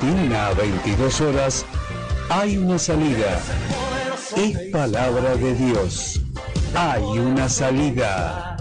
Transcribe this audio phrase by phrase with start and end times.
[0.00, 1.66] Martina a 22 horas,
[2.28, 3.40] hay una salida.
[4.36, 6.20] Es palabra de Dios.
[6.74, 8.56] Hay una salida.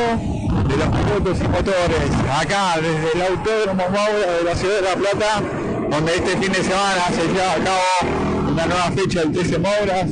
[0.68, 2.12] de los pilotos y motores.
[2.40, 5.42] Acá desde el Autódromo Maura de la Ciudad de La Plata,
[5.90, 10.12] donde este fin de semana se lleva a cabo una nueva fecha del TC Mouras,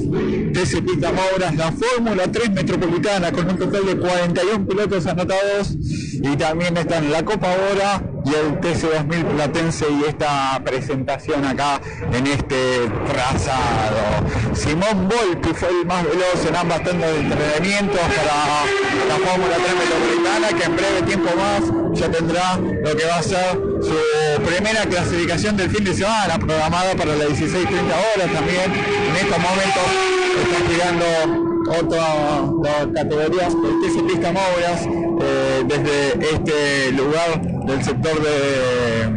[0.54, 5.76] TC Pista Mouras, la Fórmula 3 Metropolitana con un total de 41 pilotos anotados
[6.14, 11.82] y también están la Copa Ahora y el TC2000 Platense y esta presentación acá
[12.12, 14.00] en este trazado.
[14.54, 18.66] Simón Volpi fue el más veloz en ambas tandas de entrenamiento para
[19.08, 23.24] la Fórmula 3 Metropolitana que en breve tiempo más ya tendrá lo que va a
[23.24, 27.66] ser su primera clasificación del fin de semana programada para las 16.30
[28.16, 28.72] horas también.
[28.74, 29.84] En estos momentos
[30.44, 32.50] está girando otra
[32.94, 34.88] categoría del TC Pista Mouras
[35.22, 39.08] eh, desde este lugar del sector de,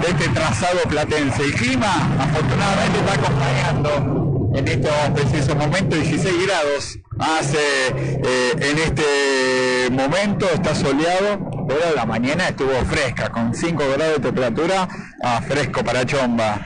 [0.00, 1.42] de, este trazado platense.
[1.42, 7.58] El clima afortunadamente está acompañando en estos precisos momentos 16 grados hace
[7.88, 14.20] eh, en este momento está soleado pero la mañana estuvo fresca con 5 grados de
[14.20, 14.88] temperatura
[15.22, 16.60] ah, fresco para chomba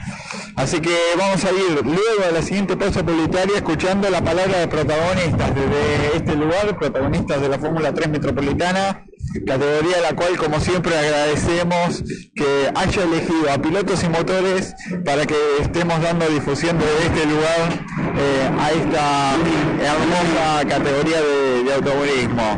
[0.55, 4.67] Así que vamos a ir luego a la siguiente pausa publicitaria escuchando la palabra de
[4.67, 9.05] protagonistas desde este lugar, protagonistas de la Fórmula 3 Metropolitana,
[9.45, 14.73] categoría a la cual como siempre agradecemos que haya elegido a pilotos y motores
[15.03, 17.85] para que estemos dando difusión desde este lugar
[18.17, 19.35] eh, a esta
[19.83, 22.57] hermosa categoría de, de automovilismo.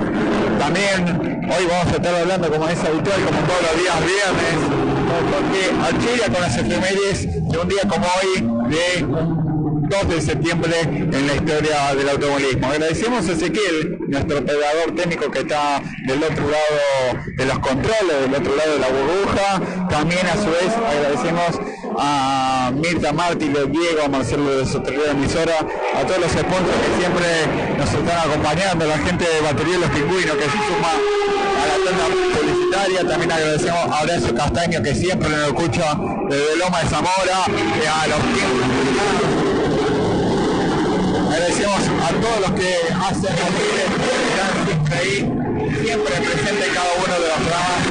[0.60, 4.77] También hoy vamos a estar hablando como es habitual, como todos los días viernes,
[5.08, 9.06] porque Archeria con las efemérides de un día como hoy de
[9.90, 12.68] 2 de septiembre en la historia del automovilismo.
[12.68, 18.36] Agradecemos a Ezequiel, nuestro operador técnico que está del otro lado de los controles, del
[18.36, 19.88] otro lado de la burbuja.
[19.90, 21.60] También a su vez agradecemos
[21.98, 25.56] a Mirta Martí, de Diego, a Marcelo de Sotería Emisora,
[25.96, 27.26] a todos los sponsors que siempre
[27.78, 32.57] nos están acompañando, la gente de Batería Los Pingüinos que se suma a la tanda
[32.68, 33.08] publicitaria.
[33.08, 35.98] También agradecemos a Horacio Castaño que siempre nos escucha
[36.30, 38.20] desde Loma de Zamora, y a los
[41.32, 43.84] agradecemos a todos los que hacen posible
[44.66, 45.18] siempre ahí,
[45.84, 47.86] siempre presente en cada uno de los programas.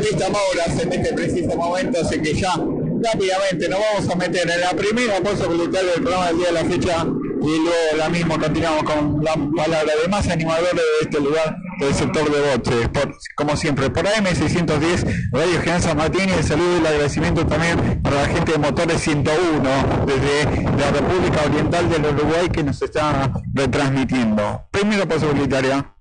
[0.00, 2.54] TC Mouras en este preciso momento, así que ya
[3.02, 6.64] rápidamente nos vamos a meter en la primera pausa del programa del día de la
[6.64, 7.06] fecha
[7.40, 11.94] y luego la misma continuamos con la palabra de más animadores de este lugar del
[11.94, 16.76] sector de botes, por, como siempre, por AM610, Radio General San Martín y el saludo
[16.76, 22.06] y el agradecimiento también para la gente de Motores 101 desde la República Oriental del
[22.06, 24.62] Uruguay que nos está retransmitiendo.
[24.72, 25.94] Primera posibilitaria.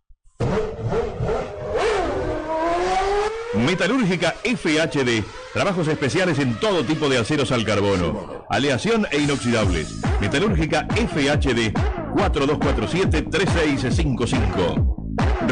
[3.66, 5.24] Metalúrgica FHD.
[5.54, 8.46] Trabajos especiales en todo tipo de aceros al carbono.
[8.50, 9.96] Aleación e inoxidables.
[10.22, 11.74] Metalúrgica FHD.
[12.16, 14.96] 4247-3655.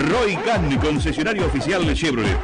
[0.10, 2.38] Roy Can, concesionario oficial de Chevrolet.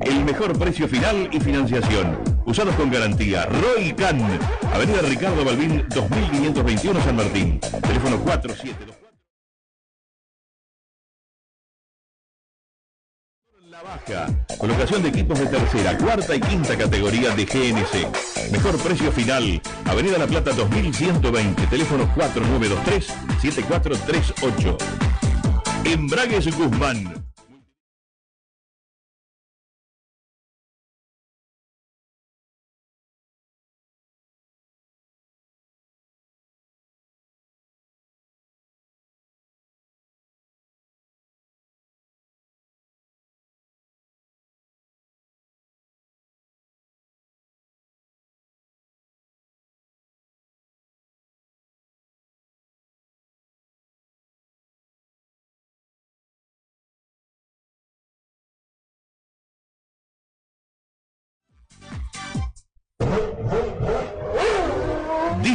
[0.00, 2.18] El mejor precio final y financiación.
[2.44, 3.46] Usados con garantía.
[3.46, 4.20] Roy Can,
[4.72, 7.60] Avenida Ricardo Balbín, 2521 San Martín.
[7.60, 9.05] Teléfono 472.
[14.58, 18.52] Colocación de equipos de tercera, cuarta y quinta categoría de GNC.
[18.52, 19.60] Mejor precio final.
[19.84, 21.66] Avenida La Plata 2120.
[21.66, 24.76] Teléfono 4923-7438.
[25.84, 27.25] Embragues Guzmán.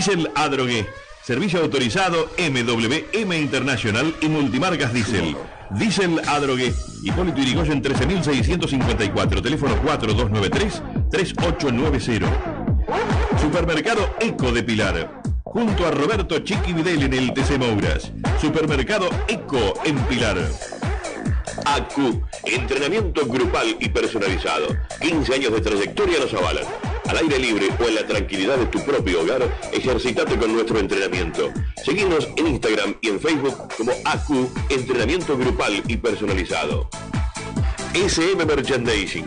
[0.02, 0.90] Diesel Adrogué.
[1.24, 5.38] Servicio autorizado MWM Internacional y Multimarcas Diesel.
[5.70, 6.74] Diesel Adrogué.
[7.04, 9.44] Hipólito Yrigoyen 13654.
[9.44, 12.28] Teléfono 4293-3890.
[13.40, 15.22] Supermercado Eco de Pilar.
[15.44, 18.12] Junto a Roberto Chiqui Videl en el TC Mouras.
[18.42, 20.50] Supermercado Eco en Pilar.
[21.64, 24.76] ACU, entrenamiento grupal y personalizado.
[25.00, 26.91] 15 años de trayectoria nos avalan.
[27.12, 29.42] Al aire libre o en la tranquilidad de tu propio hogar,
[29.74, 31.52] ejercitate con nuestro entrenamiento.
[31.84, 36.90] Seguimos en Instagram y en Facebook como ACU, entrenamiento grupal y personalizado.
[37.94, 39.26] SM Merchandising,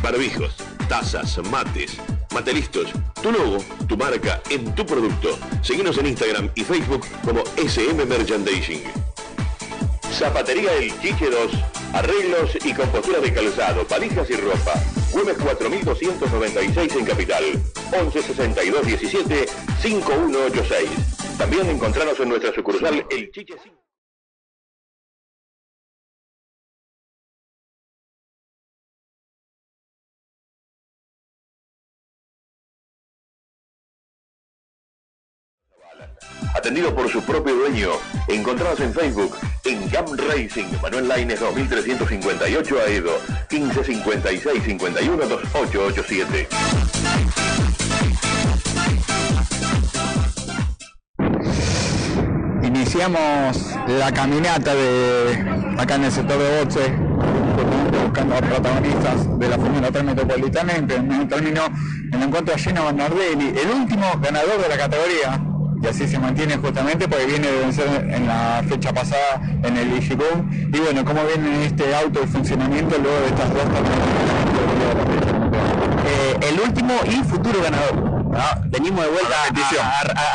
[0.00, 0.54] barbijos,
[0.88, 1.96] tazas, mates,
[2.32, 3.58] matelistos, tu logo,
[3.88, 5.36] tu marca en tu producto.
[5.60, 9.13] Seguimos en Instagram y Facebook como SM Merchandising.
[10.14, 11.50] Zapatería El Chiche 2,
[11.92, 14.74] arreglos y compostura de calzado, valijas y ropa.
[15.10, 17.44] Güemes 4296 en Capital.
[17.92, 19.46] 11 62 17
[19.80, 20.90] 5186.
[21.36, 23.84] También encontrarnos en nuestra sucursal El Chiche 5.
[36.64, 37.90] Atendido por su propio dueño.
[38.26, 43.20] Encontrados en Facebook, en Jam Racing, Manuel Laines 2358 Aedo,
[43.50, 46.48] 1556 51 2887.
[52.62, 56.94] Iniciamos la caminata de acá en el sector de boxe,
[58.04, 60.76] buscando a protagonistas de la Fórmula 3 Metropolitana.
[60.76, 60.86] En
[61.28, 61.66] terminó
[62.10, 66.56] el encuentro a Gino Bernardelli, el último ganador de la categoría, y así se mantiene
[66.56, 71.20] justamente porque viene de vencer en la fecha pasada en el Digicom y bueno, cómo
[71.26, 73.64] viene este auto de funcionamiento luego de estas dos
[76.06, 78.14] eh, el último y futuro ganador.
[78.66, 79.36] Venimos de vuelta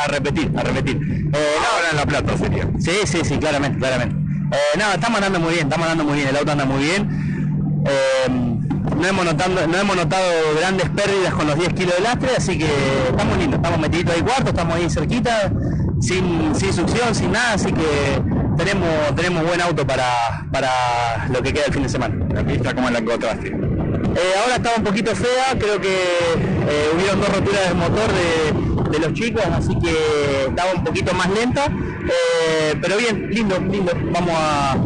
[0.04, 0.96] a, repetir, a repetir.
[0.96, 1.38] Eh,
[1.72, 2.68] Ahora en La Plata sería.
[2.78, 4.16] Sí, sí, sí, claramente, claramente.
[4.56, 8.49] Eh, no, estamos andando muy bien, estamos andando muy bien, el auto anda muy bien.
[8.96, 10.24] No hemos, notado, no hemos notado
[10.58, 12.68] grandes pérdidas con los 10 kilos de lastre, así que
[13.08, 15.50] estamos lindos, estamos metiditos ahí cuarto, estamos ahí cerquita,
[16.00, 18.20] sin, sin succión, sin nada, así que
[18.56, 22.26] tenemos, tenemos buen auto para, para lo que queda el fin de semana.
[22.34, 23.48] ¿La pista cómo la encontraste?
[23.48, 28.90] Eh, ahora estaba un poquito fea, creo que eh, hubieron dos roturas del motor de,
[28.90, 33.92] de, los chicos, así que estaba un poquito más lenta, eh, pero bien, lindo, lindo,
[34.12, 34.76] vamos a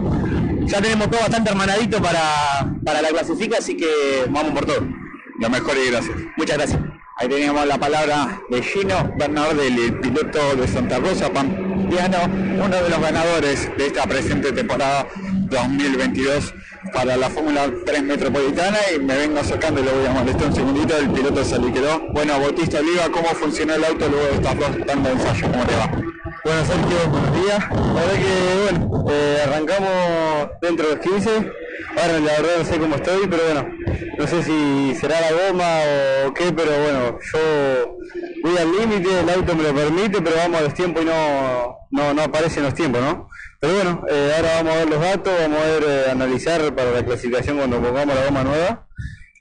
[0.67, 4.87] ya tenemos todo bastante hermanadito para, para la clasifica, así que vamos por todo.
[5.41, 6.17] Lo mejor y gracias.
[6.37, 6.81] Muchas gracias.
[7.17, 12.89] Ahí teníamos la palabra de Gino Bernardelli, el piloto de Santa Rosa Pampiano, uno de
[12.89, 15.07] los ganadores de esta presente temporada
[15.49, 16.55] 2022
[16.93, 20.55] para la Fórmula 3 Metropolitana y me vengo acercando y lo voy a molestar un
[20.55, 22.01] segundito, el piloto se liquidó.
[22.13, 25.53] Bueno, Bautista Oliva, ¿cómo funcionó el auto luego de estas dos tandas de ensayo?
[25.53, 25.91] ¿Cómo te va?
[26.45, 27.59] Bueno, Sergio, buenos días.
[27.71, 31.31] La verdad que, bueno, eh, arrancamos dentro de los 15.
[31.97, 33.69] Ahora la verdad no sé cómo estoy, pero bueno,
[34.19, 35.79] no sé si será la goma
[36.27, 37.97] o qué, pero bueno, yo
[38.43, 41.79] voy al límite, el auto me lo permite, pero vamos a los tiempos y no,
[41.91, 43.31] no, no aparecen los tiempos, ¿no?
[43.59, 46.91] Pero bueno, eh, ahora vamos a ver los datos, vamos a ver, eh, analizar para
[46.91, 48.87] la clasificación cuando pongamos la goma nueva.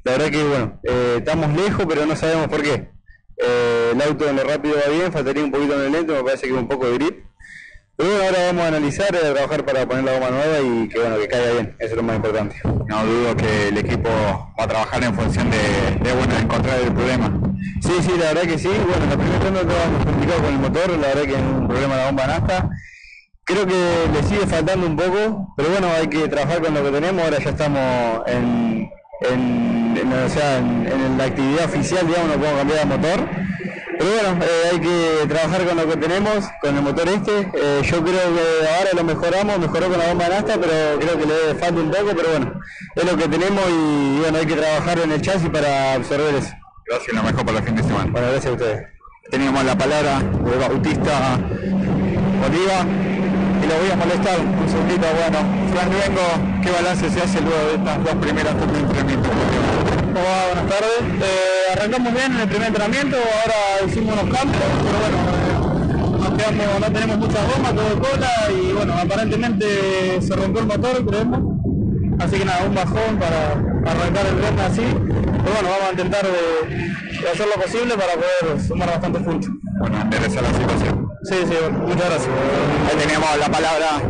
[0.05, 0.79] La verdad que, bueno,
[1.17, 2.92] estamos lejos, pero no sabemos por qué.
[3.37, 6.23] Eh, el auto en lo rápido va bien, faltaría un poquito en el lento, me
[6.23, 7.25] parece que un poco de grip.
[7.95, 10.99] Pero bueno, ahora vamos a analizar, a trabajar para poner la goma nueva y que
[10.99, 12.55] bueno, que caiga bien, eso es lo más importante.
[12.63, 14.09] No dudo que el equipo
[14.59, 15.57] va a trabajar en función de,
[16.01, 17.31] de bueno, encontrar el problema.
[17.81, 18.69] Sí, sí, la verdad que sí.
[18.69, 21.97] Bueno, la primera ronda estábamos complicados con el motor, la verdad que es un problema
[21.97, 22.69] la bomba nafta.
[23.43, 26.91] creo que le sigue faltando un poco, pero bueno, hay que trabajar con lo que
[26.91, 27.23] tenemos.
[27.23, 28.89] Ahora ya estamos en,
[29.22, 33.29] en, en, o sea, en, en la actividad oficial, digamos, no podemos cambiar de motor.
[33.98, 37.51] Pero bueno, eh, hay que trabajar con lo que tenemos, con el motor este.
[37.53, 41.17] Eh, yo creo que ahora lo mejoramos, mejoró con la bomba de nafta, pero creo
[41.17, 42.60] que le falta un poco, pero bueno,
[42.96, 46.53] es lo que tenemos y bueno, hay que trabajar en el chasis para absorber eso.
[46.86, 48.12] Gracias, lo mejor para el fin de semana.
[48.12, 48.88] Bueno, gracias a ustedes.
[49.29, 51.39] Teníamos la palabra de Bautista
[52.46, 52.86] Oliva
[53.63, 55.08] y lo voy a molestar un segundito.
[55.08, 55.39] Bueno,
[55.72, 56.27] Fran Luengo,
[56.62, 59.29] ¿qué balance se hace luego de estas dos primeras de entrenamiento?
[60.13, 60.39] ¿Cómo va?
[60.51, 61.00] Buenas tardes.
[61.24, 66.32] Eh, arrancamos bien en el primer entrenamiento, ahora hicimos unos cambios, pero bueno, eh, nos
[66.38, 69.65] quedamos, no tenemos mucha goma, todo de cola y bueno, aparentemente
[70.22, 71.39] se rompió el motor, creemos.
[72.20, 73.53] Así que nada, un bajón para
[73.91, 74.84] arrancar el tren así.
[74.84, 79.50] Pero bueno, vamos a intentar de, de hacer lo posible para poder sumar bastantes puntos.
[79.79, 81.02] Bueno, endereza la situación.
[81.23, 82.29] Sí, sí, muchas gracias.
[82.89, 84.01] Ahí teníamos la palabra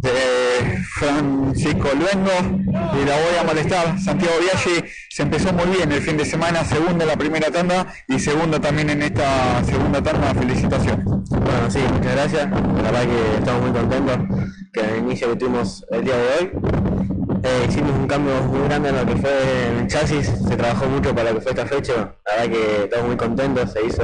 [0.00, 4.00] de Francisco Luengo y la voy a molestar.
[4.00, 7.86] Santiago Viaggi se empezó muy bien el fin de semana, segundo en la primera tanda
[8.08, 10.34] y segundo también en esta segunda tanda.
[10.34, 11.04] Felicitaciones.
[11.04, 12.50] Bueno, sí, muchas gracias.
[12.50, 14.18] La verdad que estamos muy contentos
[14.72, 16.50] que el inicio que tuvimos el día de hoy
[17.42, 19.30] eh, hicimos un cambio muy grande en lo que fue
[19.78, 23.06] el chasis, se trabajó mucho para lo que fue esta fecha, la verdad que estamos
[23.06, 24.02] muy contentos, se hizo,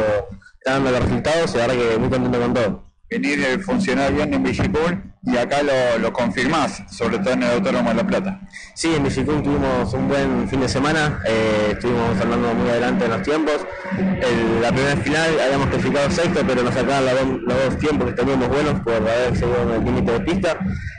[0.64, 2.84] están los resultados y verdad que muy contento con todo.
[3.10, 7.50] Venir y funcionar bien en Vigipul y acá lo, lo confirmás, sobre todo en el
[7.50, 8.40] Autónomo de La Plata.
[8.74, 13.10] Sí, en Bicicum tuvimos un buen fin de semana, eh, estuvimos andando muy adelante en
[13.10, 13.58] los tiempos.
[13.98, 18.14] El- la primera final habíamos clasificado sexto, pero nos sacaban do- los dos tiempos que
[18.14, 20.58] teníamos buenos por haber seguido en el límite de pista.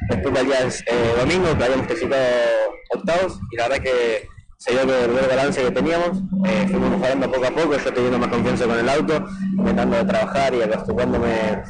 [0.10, 2.24] Después el día eh, domingo, que habíamos clasificado
[2.96, 4.28] octavos, y la verdad que
[4.64, 7.94] se dio que el buen balance que teníamos, eh, fuimos mejorando poco a poco, yo
[7.94, 9.26] teniendo más confianza con el auto,
[9.58, 11.62] intentando de trabajar y acostumbrándome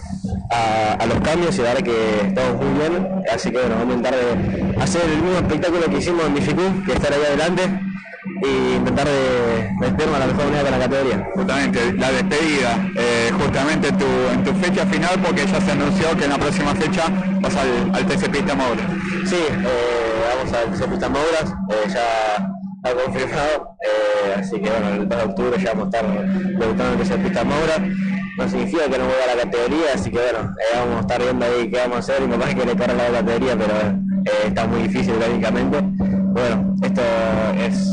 [0.52, 3.98] a, a los cambios y verdad que estamos muy bien, así que bueno, vamos a
[3.98, 7.64] intentar de hacer el mismo espectáculo que hicimos en Bificú, que estar ahí adelante
[8.44, 11.28] y intentar de meternos a la mejor manera con la categoría.
[11.34, 16.16] Justamente la despedida, eh, justamente en tu, en tu fecha final, porque ya se anunció
[16.16, 17.06] que en la próxima fecha
[17.42, 18.88] vas al, al TC Pista Moura.
[19.26, 20.04] Sí, eh,
[20.36, 22.53] vamos al Cepista Mouras, eh, ya
[22.84, 26.28] está confirmado, eh, así que bueno, el 2 de octubre ya vamos a estar
[26.60, 27.80] debutando en el Cepista Mouras.
[28.38, 31.22] No significa que no vuelva a la categoría, así que bueno, eh, vamos a estar
[31.22, 33.74] viendo ahí qué vamos a hacer y me parece que le corre la categoría, pero
[34.26, 35.80] eh, está muy difícil técnicamente.
[35.82, 37.02] Bueno, esto
[37.60, 37.88] es,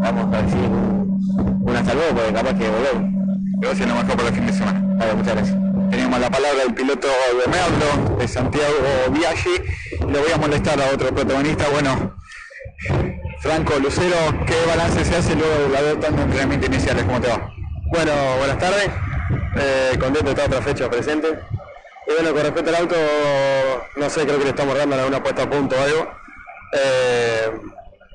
[0.00, 3.14] vamos a decir, un, un hasta luego, porque capaz que volvemos.
[3.60, 4.96] Gracias, lo mejor para el fin de semana.
[4.98, 5.58] Vale, muchas gracias.
[5.90, 8.74] Teníamos la palabra del piloto de Merlo, de Santiago
[9.12, 10.10] Viaggi.
[10.10, 11.66] Le voy a molestar a otro protagonista.
[11.70, 12.14] Bueno,
[13.44, 17.04] Franco Lucero, ¿qué balance se hace luego de la dos tandas de entrenamiento iniciales?
[17.04, 17.52] ¿Cómo te va?
[17.92, 18.88] Bueno, buenas tardes.
[19.60, 21.28] Eh, contento de estar otra fecha presente.
[22.08, 22.96] Y bueno, con respecto al auto,
[23.96, 26.10] no sé, creo que le estamos dando alguna puesta a punto o algo.
[26.72, 27.50] Eh,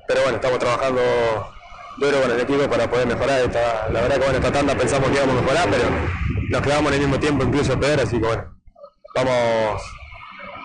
[0.08, 1.00] pero bueno, estamos trabajando
[1.98, 3.40] duro con el equipo para poder mejorar.
[3.42, 5.84] Esta- la verdad que bueno, esta tanda pensamos que íbamos a mejorar, pero
[6.50, 8.46] nos quedamos en el mismo tiempo, incluso peor, así que bueno,
[9.14, 9.82] vamos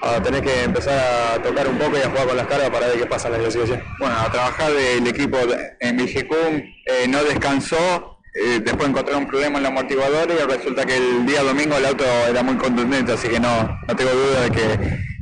[0.04, 2.88] a tener que empezar a tocar un poco y a jugar con las cargas para
[2.88, 3.82] ver qué pasa en la clasificación.
[3.98, 5.38] Bueno, a trabajar del equipo
[5.80, 10.84] en Vigicum, eh, no descansó, eh, después encontró un problema en el amortiguador y resulta
[10.84, 14.42] que el día domingo el auto era muy contundente, así que no, no tengo duda
[14.42, 14.72] de que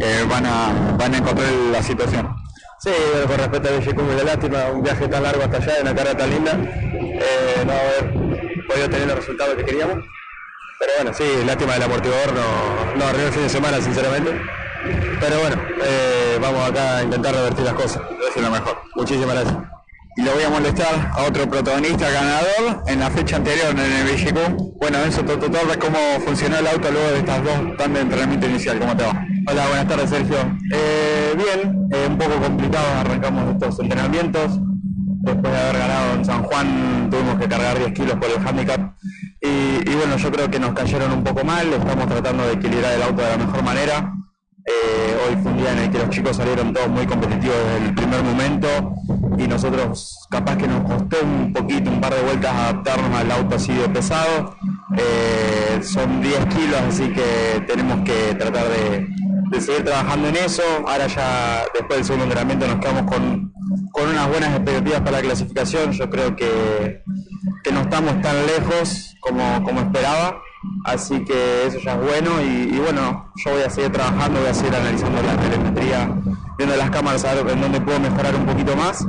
[0.00, 2.34] eh, van, a, van a encontrar la situación.
[2.80, 5.74] Sí, bueno, con respecto a Villecum y la lástima, un viaje tan largo hasta allá,
[5.82, 10.04] una carga tan linda, no haber podido tener los resultados que queríamos.
[10.80, 14.32] Pero bueno, sí, lástima del amortiguador, no, no arregló el fin de semana, sinceramente.
[15.20, 18.02] Pero bueno, eh, vamos acá a intentar revertir las cosas.
[18.34, 18.76] Es lo mejor.
[18.96, 19.56] Muchísimas gracias.
[20.14, 24.04] Y lo voy a molestar a otro protagonista ganador en la fecha anterior en el
[24.12, 24.72] Vigicum.
[24.78, 28.46] Bueno, Enzo Toto Torres, ¿cómo funcionó el auto luego de estas dos tandas de entrenamiento
[28.46, 28.78] inicial?
[28.78, 29.24] ¿Cómo te va?
[29.48, 30.36] Hola, buenas tardes Sergio.
[30.70, 34.58] Eh, bien, eh, un poco complicado, arrancamos estos entrenamientos.
[35.22, 38.94] Después de haber ganado en San Juan tuvimos que cargar 10 kilos por el handicap.
[39.40, 42.92] Y, y bueno, yo creo que nos cayeron un poco mal, estamos tratando de equilibrar
[42.92, 44.12] el auto de la mejor manera.
[44.64, 47.86] Eh, hoy fue un día en el que los chicos salieron todos muy competitivos desde
[47.88, 48.68] el primer momento
[49.36, 53.56] y nosotros capaz que nos costó un poquito, un par de vueltas adaptarnos al auto
[53.56, 54.56] así de pesado.
[54.96, 59.08] Eh, son 10 kilos, así que tenemos que tratar de,
[59.50, 60.62] de seguir trabajando en eso.
[60.86, 63.52] Ahora ya después del segundo entrenamiento nos quedamos con,
[63.90, 65.92] con unas buenas expectativas para la clasificación.
[65.92, 67.02] Yo creo que,
[67.64, 70.40] que no estamos tan lejos como, como esperaba.
[70.84, 74.54] Así que eso ya es bueno y, bueno, yo voy a seguir trabajando, voy a
[74.54, 76.10] seguir analizando la telemetría,
[76.56, 79.06] viendo las cámaras a ver en dónde puedo mejorar un poquito más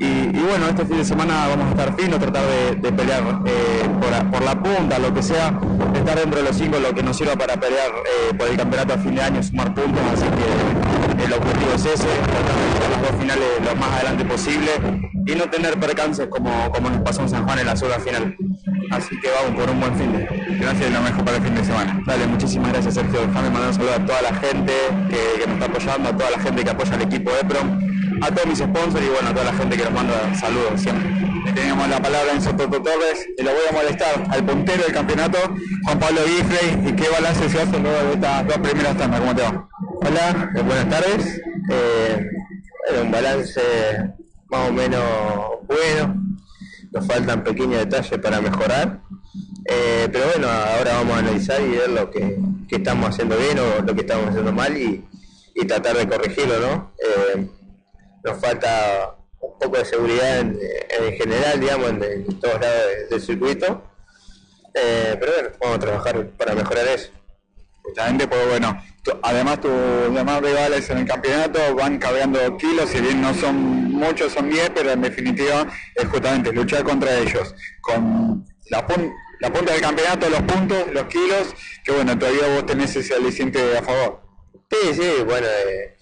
[0.00, 2.44] Y, bueno, este fin de semana vamos a estar finos, tratar
[2.80, 3.82] de, pelear eh,
[4.30, 5.58] por, la punta, lo que sea,
[5.92, 8.94] estar dentro de los cinco, lo que nos sirva para pelear eh, por el campeonato
[8.94, 12.90] a fin de año, sumar puntos, así que el objetivo es ese, tratar de llegar
[12.90, 14.70] las dos finales lo más adelante posible
[15.26, 18.36] y no tener percances como, como nos pasó en San Juan en la segunda final.
[18.92, 21.54] Así que vamos por un buen fin de Gracias y lo mejor para el fin
[21.56, 22.00] de semana.
[22.06, 23.20] Dale, muchísimas gracias Sergio.
[23.26, 24.72] Déjame mandar un saludo a toda la gente
[25.10, 27.87] que, que nos está apoyando, a toda la gente que apoya al equipo EPROM
[28.20, 31.28] a todos mis sponsors y bueno, a toda la gente que nos manda saludos siempre.
[31.54, 35.38] Tenemos la palabra en Soto Torres y lo voy a molestar al puntero del campeonato,
[35.84, 39.20] Juan Pablo Guifrey, y qué balance se hace luego de estas dos primeras tandas.
[39.20, 39.68] ¿Cómo te va?
[40.00, 41.40] Hola, eh, buenas tardes.
[41.70, 42.26] Eh,
[43.02, 43.60] un balance
[44.48, 45.02] más o menos
[45.66, 46.22] bueno.
[46.92, 49.00] Nos faltan pequeños detalles para mejorar.
[49.64, 52.38] Eh, pero bueno, ahora vamos a analizar y ver lo que,
[52.70, 55.04] estamos haciendo bien o lo que estamos haciendo mal y,
[55.66, 56.92] tratar de corregirlo, ¿no?
[58.24, 60.58] Nos falta un poco de seguridad en,
[61.16, 63.82] general, digamos, en, todos lados del, circuito.
[64.74, 67.10] Eh, pero bueno, vamos a trabajar para mejorar eso.
[67.82, 68.82] Justamente, pues bueno,
[69.22, 73.56] además tus demás rivales en el campeonato van cargando kilos, si bien no son
[73.92, 77.54] muchos, son 10, pero en definitiva es justamente luchar contra ellos.
[77.80, 78.86] Con la,
[79.40, 83.78] la punta del campeonato, los puntos, los kilos, que bueno, todavía vos tenés ese aliciente
[83.78, 84.20] a favor.
[84.70, 85.96] Sí, sí, bueno, eh,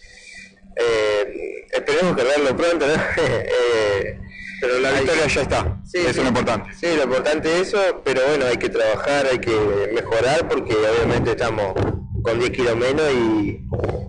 [0.76, 2.94] eh, esperemos que verlo pronto, ¿no?
[3.16, 4.18] eh,
[4.60, 6.70] pero la victoria ya está, eso es lo importante.
[6.74, 11.32] Sí, lo importante es eso, pero bueno, hay que trabajar, hay que mejorar porque obviamente
[11.32, 11.74] estamos
[12.22, 13.60] con 10 kilos menos y,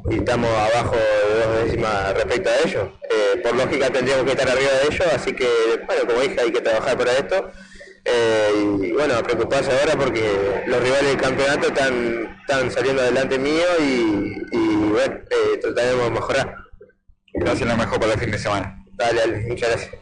[0.09, 2.89] estamos abajo de dos décimas respecto a ellos.
[3.09, 5.47] Eh, por lógica tendríamos que estar arriba de ellos, así que,
[5.85, 7.51] bueno, como dije, hay que trabajar para esto.
[8.09, 13.65] Eh, y bueno, preocuparse ahora porque los rivales del campeonato están, están saliendo adelante mío
[13.81, 14.43] y,
[14.89, 16.55] bueno, eh, trataremos de mejorar.
[17.33, 18.83] Gracias, lo mejor para el fin de semana.
[18.93, 19.95] Dale, dale, muchas gracias.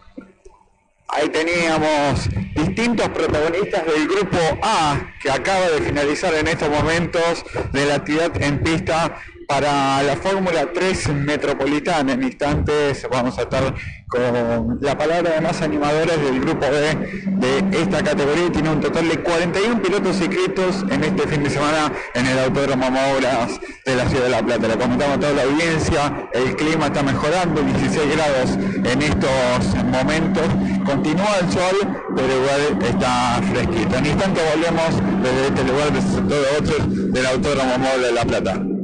[1.08, 7.86] Ahí teníamos distintos protagonistas del grupo A que acaba de finalizar en estos momentos de
[7.86, 9.16] la actividad en pista
[9.48, 12.14] para la Fórmula 3 Metropolitana.
[12.14, 13.74] En instantes vamos a estar
[14.08, 18.52] con la palabra de más animadores del grupo B de esta categoría.
[18.52, 22.90] Tiene un total de 41 pilotos inscritos en este fin de semana en el Autódromo
[22.92, 24.68] Mauras de la Ciudad de La Plata.
[24.68, 30.46] Le comentamos a toda la audiencia, el clima está mejorando, 16 grados en estos momentos.
[30.86, 33.96] Continúa el sol, pero igual está fresquito.
[33.98, 38.75] En instante volvemos desde este lugar de sector 8 del Autódromo Mauras de La Plata.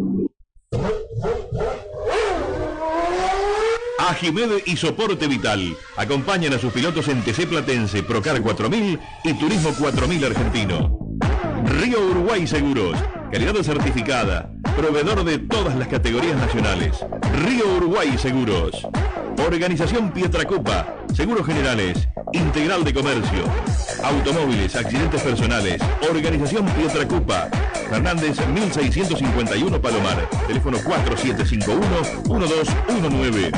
[4.12, 9.74] Ajimed y Soporte Vital acompañan a sus pilotos en TC Platense, Procar 4000 y Turismo
[9.74, 11.00] 4000 Argentino.
[11.66, 12.98] Río Uruguay Seguros,
[13.32, 16.98] calidad certificada, proveedor de todas las categorías nacionales.
[17.46, 18.86] Río Uruguay Seguros.
[19.38, 23.44] Organización Pietracopa, Seguros Generales, Integral de Comercio,
[24.04, 27.48] Automóviles, Accidentes Personales, Organización Pietracopa,
[27.90, 33.52] Fernández 1651 Palomar, teléfono 4751-1219.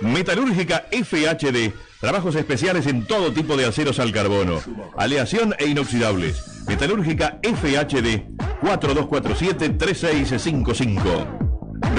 [0.00, 1.72] Metalúrgica FHD.
[2.00, 4.60] Trabajos especiales en todo tipo de aceros al carbono.
[4.96, 6.64] Aleación e inoxidables.
[6.66, 8.22] Metalúrgica FHD.
[8.62, 11.26] 4247-3655.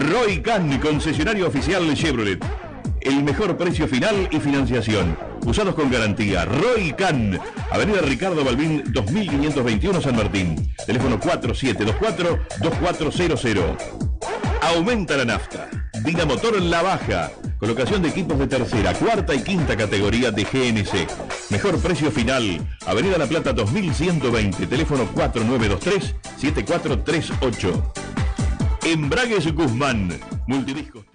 [0.10, 2.44] Roy Can, concesionario oficial Chevrolet.
[3.02, 5.16] El mejor precio final y financiación.
[5.46, 6.46] Usados con garantía.
[6.46, 7.40] Roy Can.
[7.72, 10.74] Avenida Ricardo Balbín 2521 San Martín.
[10.86, 13.78] Teléfono 4724-2400.
[14.62, 15.70] Aumenta la nafta.
[16.04, 17.30] Dinamotor La Baja.
[17.62, 21.52] Colocación de equipos de tercera, cuarta y quinta categoría de GNC.
[21.52, 22.60] Mejor precio final.
[22.88, 24.66] Avenida La Plata 2120.
[24.66, 27.94] Teléfono 4923-7438.
[28.84, 30.10] Embragues Guzmán.
[30.48, 31.06] Multidiscos.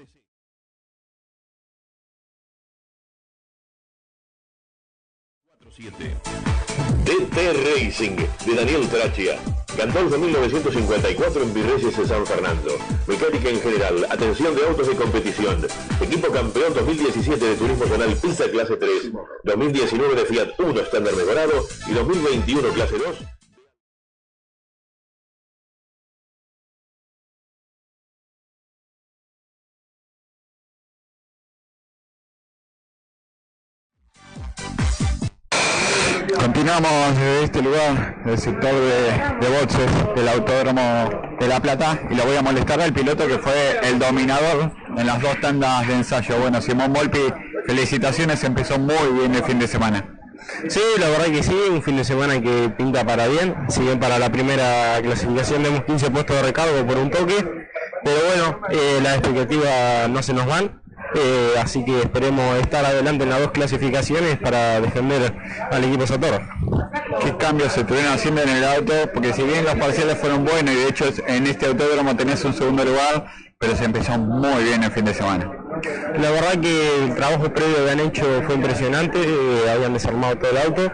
[7.07, 8.17] T-Racing
[8.47, 9.39] de Daniel Trachia.
[9.79, 12.77] Gandolfo 1954 en Virreyes de San Fernando.
[13.07, 15.65] Mecánica en general, atención de autos de competición.
[16.01, 19.13] Equipo campeón 2017 de Turismo Zonal Pista Clase 3,
[19.45, 23.36] 2019 de Fiat 1 estándar mejorado y 2021 Clase 2.
[36.67, 42.17] Continuamos desde este lugar, del sector de, de boxes del Autódromo de La Plata, y
[42.17, 45.95] lo voy a molestar al piloto que fue el dominador en las dos tandas de
[45.95, 46.41] ensayo.
[46.41, 47.21] Bueno, Simón Volpi,
[47.69, 50.19] felicitaciones, empezó muy bien el fin de semana.
[50.69, 53.55] Sí, la verdad que sí, un fin de semana que pinta para bien.
[53.69, 57.47] Si bien para la primera clasificación vemos 15 puestos de recargo por un toque,
[58.03, 60.83] pero bueno, eh, las expectativas no se nos van.
[61.19, 65.35] Eh, así que esperemos estar adelante en las dos clasificaciones para defender
[65.71, 66.43] al equipo Sator.
[67.23, 68.93] ¿Qué cambios se estuvieron haciendo en el auto?
[69.15, 72.53] Porque si bien los parciales fueron buenos y de hecho en este autódromo tenés un
[72.53, 73.27] segundo lugar,
[73.59, 75.51] pero se empezó muy bien el fin de semana.
[76.21, 80.51] La verdad que el trabajo previo que han hecho fue impresionante, eh, habían desarmado todo
[80.51, 80.93] el auto,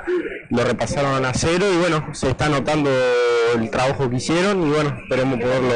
[0.53, 2.91] lo repasaron a cero y bueno, se está notando
[3.55, 5.75] el trabajo que hicieron y bueno, esperemos poderlo,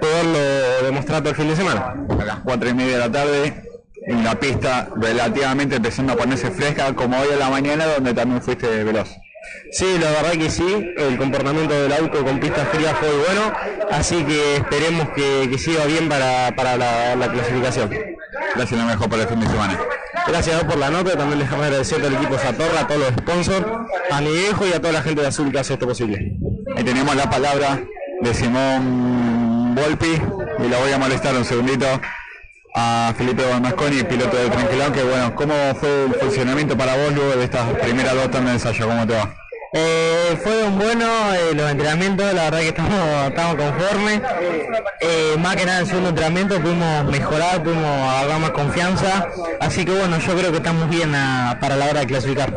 [0.00, 0.38] poderlo
[0.84, 1.94] demostrar todo el fin de semana.
[2.08, 3.62] A las cuatro y media de la tarde,
[4.06, 8.40] en la pista relativamente empezando a ponerse fresca, como hoy en la mañana, donde también
[8.40, 9.08] fuiste veloz.
[9.72, 13.52] Sí, la verdad que sí, el comportamiento del auto con pistas frías fue bueno,
[13.90, 17.90] así que esperemos que, que siga bien para, para la, la clasificación.
[18.54, 19.78] Gracias, lo mejor para el fin de semana.
[20.26, 23.66] Gracias por la nota, también dejamos agradecer al equipo Satorra, a todos los sponsors,
[24.10, 26.36] a Nivejo y a toda la gente de Azul que hace esto posible.
[26.76, 27.80] Ahí tenemos la palabra
[28.20, 30.20] de Simón Volpi
[30.64, 31.86] y la voy a molestar un segundito
[32.74, 37.36] a Felipe Bonasconi, piloto del Tranquilón, que bueno, ¿cómo fue el funcionamiento para vos luego
[37.36, 38.86] de estas primeras dos tandas de ensayo?
[38.86, 39.39] ¿Cómo te va?
[39.72, 44.20] Eh, fueron buenos eh, los entrenamientos, la verdad que estamos, estamos conformes.
[45.00, 49.28] Eh, más que nada en el segundo entrenamiento pudimos mejorar, pudimos agarrar más confianza.
[49.60, 52.52] Así que bueno, yo creo que estamos bien a- para la hora de clasificar.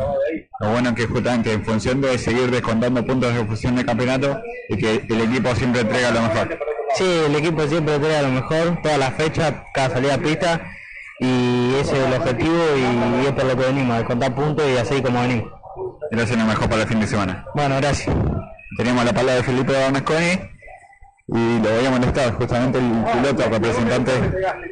[0.60, 4.40] Lo bueno es que justamente en función de seguir descontando puntos de fusión de campeonato
[4.68, 6.58] y que el equipo siempre entrega lo mejor.
[6.96, 10.60] Sí, el equipo siempre trae lo mejor, todas las fechas, cada salida a pista.
[11.20, 14.76] Y ese es el objetivo y es por lo que venimos, de contar puntos y
[14.78, 15.52] así como venimos.
[16.14, 17.44] Gracias, lo mejor para el fin de semana.
[17.56, 18.14] Bueno, gracias.
[18.76, 20.30] Tenemos la palabra de Felipe Bonasconi
[21.26, 24.12] y lo voy a molestar justamente el piloto representante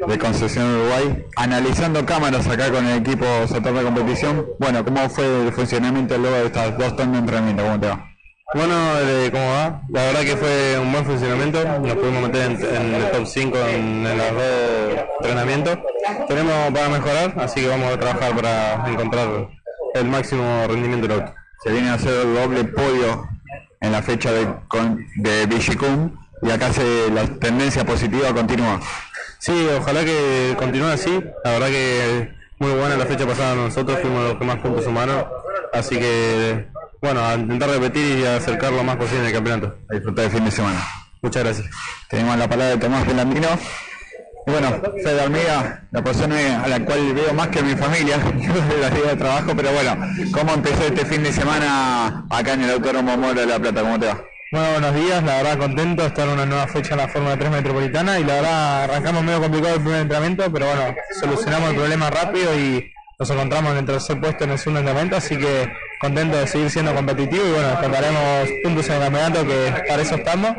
[0.06, 4.46] de Concesión Uruguay analizando cámaras acá con el equipo Sator de competición.
[4.60, 7.62] Bueno, ¿cómo fue el funcionamiento luego de estas dos tondas de entrenamiento?
[7.64, 8.08] ¿Cómo te va?
[8.54, 9.82] Bueno, eh, ¿cómo va?
[9.88, 13.58] La verdad que fue un buen funcionamiento, nos pudimos meter en, en el top 5
[13.58, 15.78] en, en los dos entrenamientos.
[16.28, 19.48] Tenemos para mejorar, así que vamos a trabajar para encontrar
[19.94, 21.34] el máximo rendimiento del auto.
[21.62, 23.28] Se viene a hacer el doble podio
[23.80, 28.80] en la fecha de, con- de Vigicum y acá se, la tendencia positiva continúa.
[29.38, 31.22] Sí, ojalá que continúe así.
[31.44, 35.24] La verdad que muy buena la fecha pasada nosotros, fuimos los que más puntos sumaron.
[35.72, 36.68] Así que,
[37.00, 39.78] bueno, a intentar repetir y acercar lo más posible en el campeonato.
[39.90, 40.80] A disfrutar el fin de semana.
[41.22, 41.68] Muchas gracias.
[42.08, 43.48] Tenemos la palabra de Tomás Pelandino.
[44.46, 48.90] Bueno, Fede Hormiga, la persona a la cual veo más que mi familia, de la
[48.90, 49.96] vida de trabajo, pero bueno,
[50.32, 53.82] ¿cómo empezó este fin de semana acá en el Autódromo Moro de la Plata?
[53.82, 54.20] ¿Cómo te va?
[54.50, 57.38] Bueno, buenos días, la verdad contento de estar en una nueva fecha en la Fórmula
[57.38, 61.76] 3 Metropolitana y la verdad arrancamos medio complicado el primer entrenamiento, pero bueno, solucionamos el
[61.76, 65.72] problema rápido y nos encontramos en el tercer puesto en el segundo entrenamiento, así que
[66.00, 70.16] contento de seguir siendo competitivo y bueno, descontaremos puntos en el campeonato que para eso
[70.16, 70.50] estamos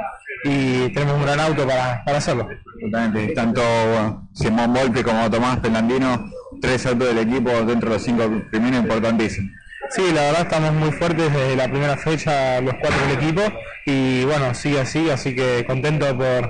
[0.43, 2.47] y tenemos un gran auto para, para hacerlo.
[2.79, 6.29] Totalmente, tanto bueno, Simón Volpi como Tomás Pelandino,
[6.61, 9.51] tres autos del equipo dentro de los cinco primeros importantísimos.
[9.89, 13.41] Sí, la verdad estamos muy fuertes desde la primera fecha los cuatro del equipo
[13.85, 16.49] y bueno, sigue así, así que contento por,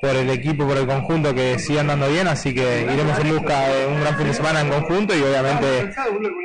[0.00, 3.68] por el equipo, por el conjunto que sigue andando bien, así que iremos en busca
[3.68, 5.94] de un gran fin de semana en conjunto y obviamente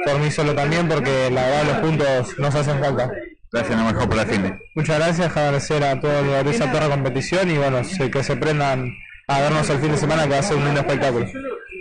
[0.05, 3.11] por mí solo también porque la verdad los puntos nos hacen falta.
[3.51, 4.61] Gracias, lo mejor para de.
[4.75, 8.93] Muchas gracias, agradecer a todos los de esa torre competición y bueno, que se prendan
[9.27, 11.25] a vernos el fin de semana que va a ser un lindo espectáculo.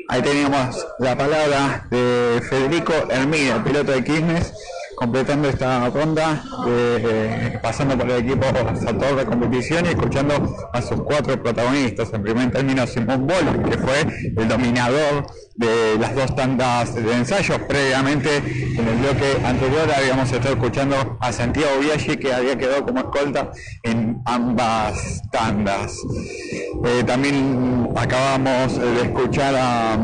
[0.08, 4.52] Ahí teníamos la palabra de Federico Hermida, piloto de Quilmes,
[5.00, 8.44] completando esta ronda, de- pasando por el equipo
[8.84, 10.34] Sator de competición y escuchando
[10.74, 12.12] a sus cuatro protagonistas.
[12.12, 14.00] En primer término, Simón Bol, que fue
[14.36, 17.58] el dominador de las dos tandas de ensayos.
[17.66, 23.00] Previamente, en el bloque anterior, habíamos estado escuchando a Santiago Biaggi, que había quedado como
[23.00, 23.50] escolta
[23.82, 25.94] en ambas tandas.
[26.84, 29.98] Eh, también acabamos de escuchar a,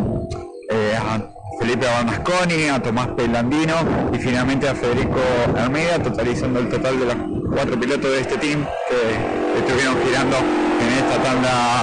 [0.70, 1.36] eh, a
[1.66, 3.74] Felipe Barnasconi, a Tomás Pelandino
[4.12, 5.18] y finalmente a Federico
[5.59, 7.16] Almeida, totalizando el total de los
[7.52, 11.83] cuatro pilotos de este team que estuvieron girando en esta tanda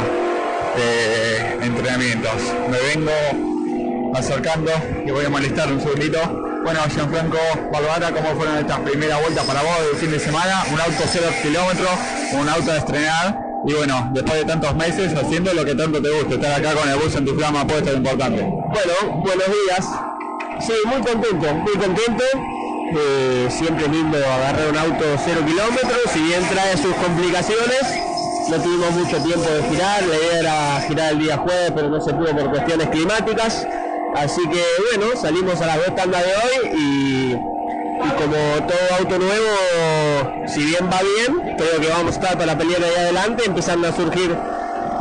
[0.77, 2.31] de entrenamientos.
[2.71, 4.71] Me vengo acercando
[5.05, 6.17] y voy a molestar un segundito.
[6.63, 7.37] Bueno, Gianfranco
[7.73, 10.63] Barbara, ¿cómo fueron estas primeras vueltas para vos del fin de semana?
[10.71, 11.91] Un auto 0 kilómetros,
[12.31, 16.09] un auto de estrenar y bueno, después de tantos meses haciendo lo que tanto te
[16.09, 18.41] gusta, estar acá con el bus en tu flama puesto es importante.
[18.41, 19.87] Bueno, buenos días.
[20.59, 22.23] Sí, muy contento, muy contento.
[22.95, 27.81] Eh, siempre lindo agarrar un auto 0 kilómetros, si bien trae sus complicaciones,
[28.49, 32.01] no tuvimos mucho tiempo de girar, la idea era girar el día jueves, pero no
[32.01, 33.65] se pudo por cuestiones climáticas.
[34.15, 37.52] Así que bueno, salimos a las dos tandas de hoy y,
[38.05, 42.57] y como todo auto nuevo, si bien va bien, creo que vamos a estar para
[42.57, 44.35] pelear ahí adelante, empezando a surgir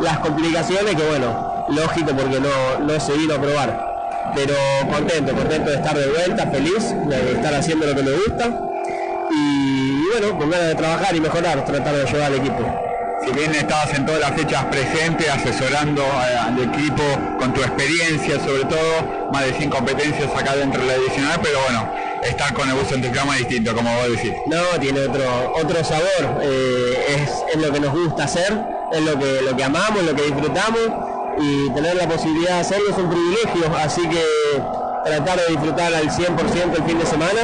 [0.01, 3.93] las complicaciones, que bueno, lógico porque no, no se vino a probar.
[4.35, 4.55] Pero
[4.91, 8.51] contento, contento de estar de vuelta, feliz de estar haciendo lo que me gusta
[9.31, 12.65] y, bueno, con ganas de trabajar y mejorar, tratar de ayudar al equipo.
[13.25, 16.03] Si bien estabas en todas las fechas presentes, asesorando
[16.41, 17.03] al equipo
[17.39, 21.61] con tu experiencia, sobre todo, más de 100 competencias acá dentro de la adicional, pero
[21.63, 24.33] bueno, estar con el bus en tu cama distinto, como vos decís.
[24.47, 28.59] No, tiene otro, otro sabor, eh, es, es lo que nos gusta hacer,
[28.93, 30.81] es lo que, lo que amamos, lo que disfrutamos
[31.39, 34.23] y tener la posibilidad de hacerlo es un privilegio, así que
[35.05, 37.41] tratar de disfrutar al 100% el fin de semana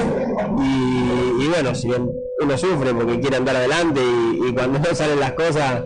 [0.59, 5.19] y, y bueno, si uno sufre porque quiere andar adelante y, y cuando no salen
[5.19, 5.83] las cosas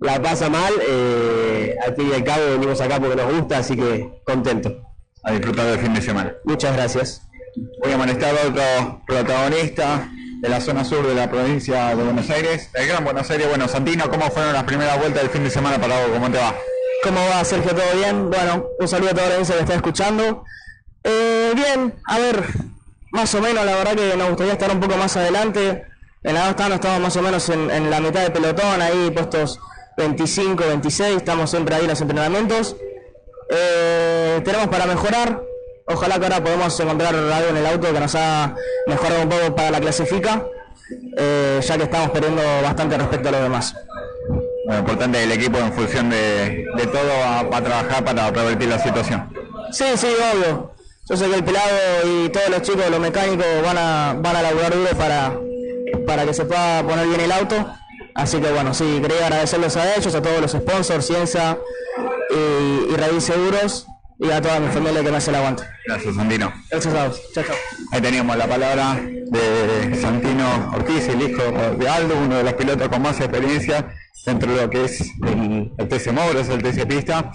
[0.00, 3.76] la pasa mal, eh, al fin y al cabo venimos acá porque nos gusta, así
[3.76, 4.82] que contento.
[5.22, 6.34] A disfrutar del fin de semana.
[6.44, 7.25] Muchas gracias.
[7.56, 12.28] Voy a molestar a otro protagonista de la zona sur de la provincia de Buenos
[12.28, 13.48] Aires, el Gran Buenos Aires.
[13.48, 16.10] Bueno, Santino, ¿cómo fueron las primeras vueltas del fin de semana para vos?
[16.12, 16.54] ¿Cómo te va?
[17.02, 17.74] ¿Cómo va Sergio?
[17.74, 18.30] ¿Todo bien?
[18.30, 20.44] Bueno, un saludo a toda la audiencia que está escuchando.
[21.02, 22.44] Eh, bien, a ver,
[23.12, 25.84] más o menos, la verdad que nos gustaría estar un poco más adelante.
[26.22, 29.60] En la dos tandas estamos más o menos en, la mitad del pelotón, ahí puestos
[29.96, 32.76] 25, 26, estamos siempre ahí en los entrenamientos.
[33.48, 35.40] Eh, tenemos para mejorar.
[35.88, 38.54] Ojalá que ahora podamos encontrar algo en el auto que nos haga
[38.86, 40.44] mejorar un poco para la clasifica,
[41.16, 43.74] eh, ya que estamos perdiendo bastante respecto a los demás.
[44.66, 48.68] Lo importante el equipo en función de, de todo va, va a trabajar para revertir
[48.68, 49.32] la situación.
[49.70, 50.72] Sí, sí, obvio.
[51.08, 51.68] Yo sé que el pelado
[52.04, 55.38] y todos los chicos, los mecánicos, van a, van a laburar duro para,
[56.04, 57.54] para que se pueda poner bien el auto.
[58.16, 61.58] Así que bueno, sí, quería agradecerles a ellos, a todos los sponsors, Ciencia
[62.30, 63.86] y, y Raíz Seguros
[64.18, 65.64] y a toda mi familia que me hace el aguante.
[65.86, 66.52] Gracias, Santino.
[66.70, 67.22] Gracias a vos.
[67.34, 67.56] Chao, chao.
[67.92, 71.42] Ahí teníamos la palabra de Santino Ortiz, el hijo
[71.78, 73.88] de Aldo, uno de los pilotos con más experiencia
[74.24, 77.30] dentro de lo que es el, el TC Mouros, el TC Pista.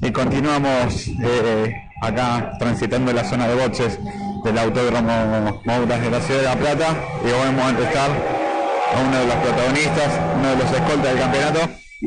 [0.00, 3.98] Y continuamos eh, acá transitando la zona de boxes
[4.44, 9.18] del Autódromo Mouras de la Ciudad de La Plata y vamos a entrevistar a uno
[9.18, 11.60] de los protagonistas, uno de los escoltas del campeonato.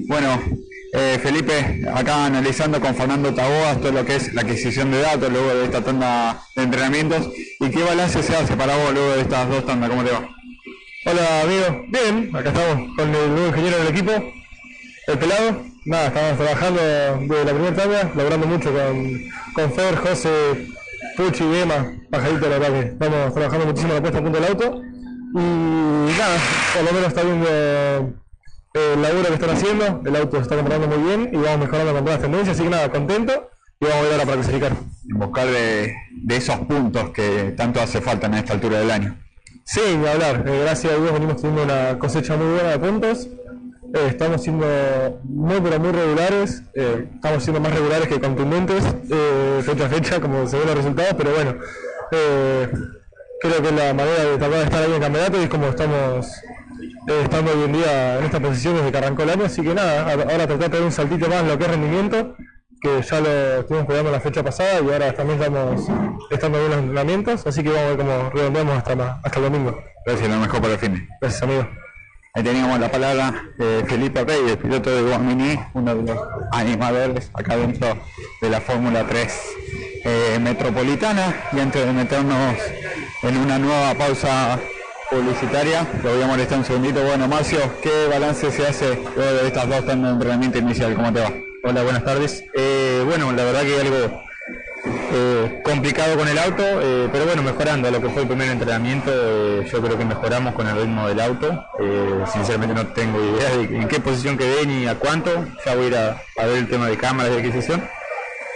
[0.08, 0.42] Bueno,
[0.96, 5.30] eh, Felipe, acá analizando con Fernando Taboas todo lo que es la adquisición de datos
[5.30, 7.30] luego de esta tanda de entrenamientos
[7.60, 10.30] y qué balance se hace para vos luego de estas dos tandas, ¿cómo te va?
[11.06, 14.12] Hola amigo, bien, acá estamos con el nuevo ingeniero del equipo,
[15.08, 15.64] el pelado.
[15.86, 19.22] Nada, estamos trabajando desde la primera tanda, logrando mucho con,
[19.54, 20.68] con Fer, José,
[21.18, 24.50] Puchi y Emma, pajarito la verdad que estamos trabajando muchísimo la puesta a punto del
[24.50, 24.82] auto.
[25.36, 26.38] Y nada,
[26.74, 28.25] por lo menos está viendo
[28.76, 31.94] el laburo que están haciendo, el auto se está comprando muy bien y vamos mejorando
[31.94, 34.72] con todas las tendencias, así que nada, contento y vamos a ir ahora para clasificar.
[35.12, 39.16] En buscar de, de esos puntos que tanto hace falta en esta altura del año.
[39.64, 40.44] Sí, ni hablar.
[40.48, 43.28] Eh, gracias a Dios venimos teniendo una cosecha muy buena de puntos.
[43.94, 44.66] Eh, estamos siendo
[45.24, 46.62] muy pero muy regulares.
[46.74, 50.76] eh, estamos siendo más regulares que contundentes eh, fecha a fecha, como se ven los
[50.76, 51.56] resultados, pero bueno.
[52.12, 52.68] eh,
[53.42, 55.50] creo que es la manera de tratar de estar ahí en el campeonato y es
[55.50, 56.28] como estamos
[57.08, 59.46] eh, estando hoy en día en esta posición desde que arrancó el año.
[59.46, 62.36] Así que nada, ahora tratar de dar un saltito más en lo que es rendimiento,
[62.82, 65.88] que ya lo estuvimos cuidando la fecha pasada y ahora también estamos
[66.32, 67.48] estando bien en los entrenamientos.
[67.48, 69.84] Así que vamos a ver cómo redondeamos hasta, hasta el domingo.
[70.06, 71.08] Gracias, lo mejor para el fin.
[71.22, 71.68] Gracias, amigo.
[72.34, 76.20] Ahí teníamos la palabra de Felipe Reyes, piloto de Guamini, uno de los
[76.52, 77.98] animadores acá dentro
[78.42, 79.42] de la Fórmula 3
[80.04, 81.34] eh, metropolitana.
[81.54, 82.58] Y antes de meternos
[83.24, 84.60] en una nueva pausa
[85.10, 87.04] publicitaria, lo voy a molestar un segundito.
[87.04, 90.96] Bueno, Marcio, ¿qué balance se hace luego de estas dos tandas de entrenamiento inicial?
[90.96, 91.32] ¿Cómo te va?
[91.64, 92.44] Hola, buenas tardes.
[92.54, 94.22] Eh, bueno, la verdad que algo
[94.86, 99.12] eh, complicado con el auto, eh, pero bueno, mejorando lo que fue el primer entrenamiento,
[99.14, 101.66] eh, yo creo que mejoramos con el ritmo del auto.
[101.80, 105.32] Eh, sinceramente no tengo idea de en qué posición quedé ni a cuánto,
[105.66, 107.88] ya voy a ir a, a ver el tema de cámaras de adquisición.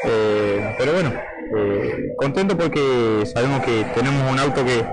[0.05, 1.12] Eh, pero bueno,
[1.57, 4.85] eh, contento porque sabemos que tenemos un auto que,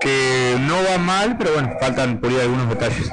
[0.00, 3.10] que no va mal, pero bueno, faltan pulir algunos detalles.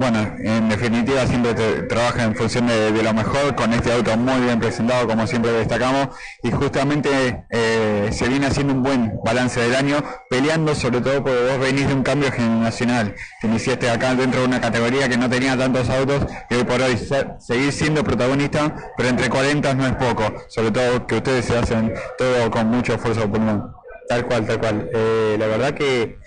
[0.00, 4.40] Bueno, en definitiva siempre te- trabaja en función de, lo mejor, con este auto muy
[4.42, 6.10] bien presentado, como siempre destacamos,
[6.44, 9.96] y justamente eh, se viene haciendo un buen balance del año,
[10.30, 14.46] peleando sobre todo porque vos venís de un cambio generacional, te iniciaste acá dentro de
[14.46, 18.72] una categoría que no tenía tantos autos, y hoy por hoy se- seguir siendo protagonista,
[18.96, 22.94] pero entre 40 no es poco, sobre todo que ustedes se hacen todo con mucho
[22.94, 23.77] esfuerzo pulmón.
[24.08, 24.90] Tal cual, tal cual.
[24.92, 26.18] Eh, la verdad que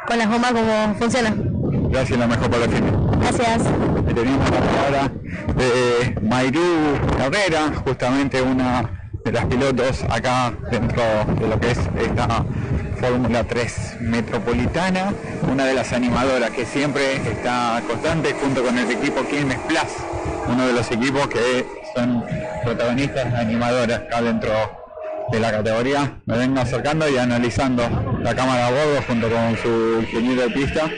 [0.07, 1.35] con las gomas cómo funciona.
[1.91, 2.85] Gracias, lo mejor para el fin.
[3.21, 3.63] Gracias.
[4.15, 5.13] Tenemos la palabra
[5.57, 6.61] de Mayrú
[7.19, 11.03] Herrera, justamente una de las pilotos acá dentro
[11.39, 12.45] de lo que es esta
[13.01, 15.13] Fórmula 3 Metropolitana,
[15.51, 19.81] una de las animadoras que siempre está constante junto con el equipo Quilmes Plus,
[20.49, 22.25] uno de los equipos que son
[22.65, 24.53] protagonistas animadoras acá dentro
[25.31, 26.21] de la categoría.
[26.27, 27.83] Me vengo acercando y analizando
[28.23, 30.91] la cámara a bordo junto con su ingeniero de pista.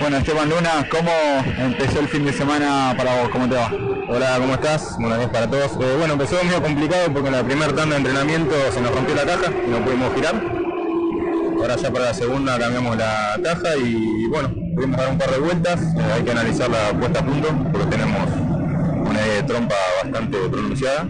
[0.00, 1.10] Bueno, Esteban Luna, ¿cómo
[1.58, 3.30] empezó el fin de semana para vos?
[3.30, 3.70] ¿Cómo te va?
[4.08, 4.96] Hola, ¿cómo estás?
[4.98, 5.72] Buenos días para todos.
[5.72, 9.14] Eh, bueno, empezó medio complicado porque en la primera tanda de entrenamiento se nos rompió
[9.14, 10.34] la caja y no pudimos girar.
[11.58, 15.38] Ahora ya para la segunda cambiamos la caja y bueno, pudimos dar un par de
[15.38, 15.80] vueltas.
[15.80, 18.43] Eh, hay que analizar la puesta a punto porque tenemos
[19.04, 21.08] una trompa bastante pronunciada.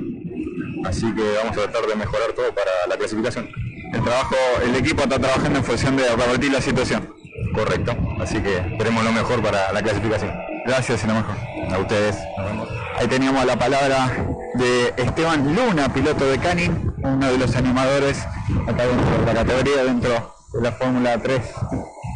[0.84, 3.48] Así que vamos a tratar de mejorar todo para la clasificación.
[3.92, 7.14] El trabajo, el equipo está trabajando en función de revertir la situación.
[7.54, 10.32] Correcto, así que esperemos lo mejor para la clasificación.
[10.66, 11.36] Gracias y lo mejor.
[11.70, 12.16] A ustedes.
[12.36, 12.68] Nos vemos.
[12.96, 14.10] Ahí teníamos la palabra
[14.54, 18.24] de Esteban Luna, piloto de Canning, uno de los animadores
[18.66, 21.40] acá dentro de la categoría, dentro de la Fórmula 3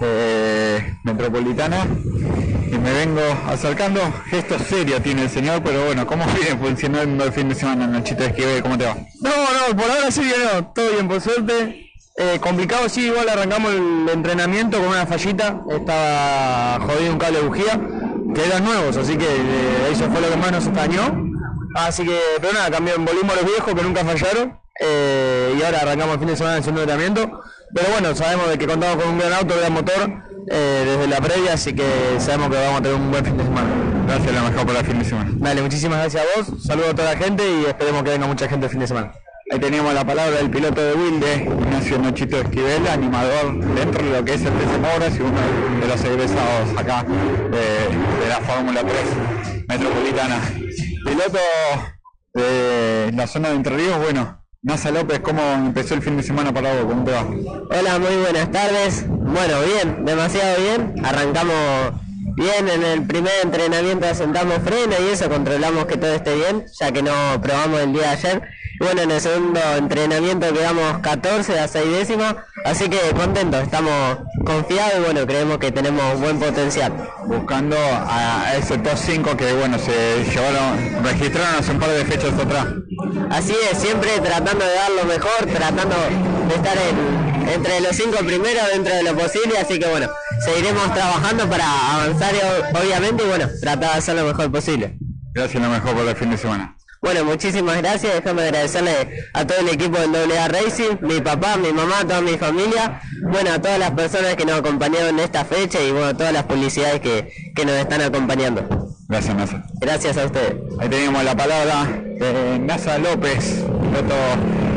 [0.03, 1.87] eh, Metropolitana.
[2.83, 7.49] Me vengo acercando, gesto serio tiene el señor, pero bueno, ¿cómo viene funcionando el fin
[7.49, 8.63] de semana, Nachito Esquivel?
[8.63, 8.95] ¿Cómo te va?
[9.21, 11.91] No, no, por ahora sí que no, todo bien, por suerte.
[12.17, 17.45] Eh, complicado sí, igual arrancamos el entrenamiento con una fallita, estaba jodido un cable de
[17.45, 17.81] bujía,
[18.35, 21.25] que eran nuevos, así que eh, eso fue lo que más nos extrañó.
[21.75, 26.15] Así que, pero nada, cambió, volvimos los viejos que nunca fallaron, eh, y ahora arrancamos
[26.15, 27.41] el fin de semana en segundo entrenamiento.
[27.75, 31.21] Pero bueno, sabemos de que contamos con un gran auto, gran motor, eh, desde la
[31.21, 31.85] previa, así que
[32.19, 33.69] sabemos que vamos a tener un buen fin de semana.
[34.07, 35.31] Gracias, lo mejor para el fin de semana.
[35.35, 38.49] Dale, muchísimas gracias a vos, saludo a toda la gente y esperemos que venga mucha
[38.49, 39.13] gente el fin de semana.
[39.51, 44.25] Ahí teníamos la palabra del piloto de Wilde, Ignacio Nochito Esquivel, animador dentro de lo
[44.25, 45.41] que es el TC Moras y uno
[45.81, 47.07] de los egresados acá
[47.53, 47.89] eh,
[48.23, 50.41] de la Fórmula 3 Metropolitana.
[51.03, 51.39] Piloto
[52.35, 56.53] de la zona de Entre Ríos, bueno, Nasa López, ¿cómo empezó el fin de semana
[56.53, 56.87] para vos?
[56.87, 57.25] ¿Cómo te va?
[57.71, 59.05] Hola, muy buenas tardes.
[59.09, 60.95] Bueno, bien, demasiado bien.
[61.05, 61.93] Arrancamos
[62.35, 66.91] bien en el primer entrenamiento, asentamos freno y eso, controlamos que todo esté bien, ya
[66.91, 68.43] que no probamos el día de ayer.
[68.81, 72.35] Y bueno, en el segundo entrenamiento quedamos 14 a 6 décimas,
[72.65, 76.93] así que contentos, estamos confiados y bueno, creemos que tenemos buen potencial.
[77.27, 82.33] Buscando a ese top 5 que bueno, se llevaron, registraron hace un par de fechas
[82.33, 82.67] atrás.
[83.31, 85.95] Así es, siempre tratando de dar lo mejor, tratando
[86.49, 90.09] de estar en, entre los cinco primeros dentro de lo posible, así que bueno,
[90.41, 92.35] seguiremos trabajando para avanzar
[92.73, 94.99] obviamente y bueno, tratar de hacer lo mejor posible.
[95.35, 96.78] Gracias, lo mejor para el fin de semana.
[97.01, 98.15] Bueno, muchísimas gracias.
[98.15, 98.91] Déjame agradecerle
[99.33, 103.53] a todo el equipo del AA Racing, mi papá, mi mamá, toda mi familia, bueno,
[103.53, 106.45] a todas las personas que nos acompañaron en esta fecha y bueno, a todas las
[106.45, 108.89] publicidades que, que nos están acompañando.
[109.09, 109.65] Gracias, Nasa.
[109.81, 110.57] Gracias a ustedes.
[110.81, 114.15] Ahí teníamos la palabra de Nasa López, piloto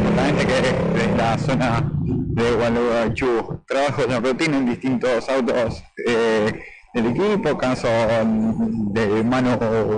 [0.05, 3.61] justamente que es de la zona de Gualeguaychú.
[3.67, 6.53] Trabajo de rutina en distintos autos eh,
[6.93, 9.57] del equipo, caso de Mano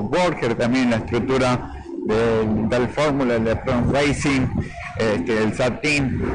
[0.10, 4.48] Borger, también la estructura del, del Fórmula, el de Front Racing,
[4.98, 5.86] este, el SAT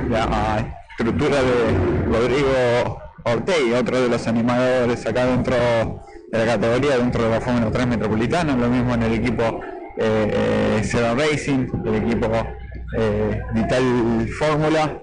[0.08, 5.54] la estructura de Rodrigo Ortega, otro de los animadores acá dentro
[6.30, 9.60] de la categoría, dentro de la Fórmula 3 Metropolitana, lo mismo en el equipo
[9.96, 12.30] eh, eh, Zero Racing, el equipo
[12.96, 14.98] eh, Vital Fórmula,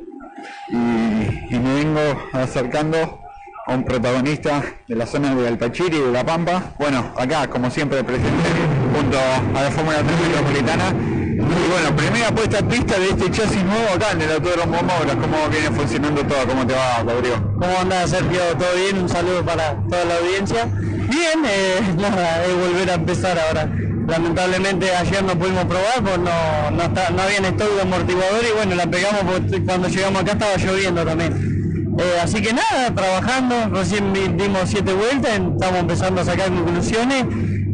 [0.70, 2.00] y, me vengo
[2.34, 3.22] acercando
[3.68, 6.74] a un protagonista de la zona de Alpachiri y de La Pampa.
[6.78, 8.65] Bueno, acá, como siempre, presente
[8.96, 10.94] junto a la Fórmula 3 Metropolitana.
[11.38, 15.16] Y bueno, primera puesta en pista de este chasis nuevo acá en el Autódromo Mouras.
[15.20, 16.48] ¿Cómo viene funcionando todo?
[16.48, 17.36] ¿Cómo te va, Rodrigo?
[17.60, 18.40] ¿Cómo anda Sergio?
[18.58, 19.04] ¿Todo bien?
[19.04, 20.66] Un saludo para toda la audiencia.
[20.66, 23.70] Bien, eh, nada, es volver a empezar ahora.
[24.08, 28.56] Lamentablemente ayer no pudimos probar porque no, no, está- no había stock de amortiguador y
[28.56, 31.56] bueno, la pegamos porque cuando llegamos acá estaba lloviendo también.
[31.98, 37.26] Eh, así que nada, trabajando, recién dimos siete vueltas, estamos empezando a sacar conclusiones.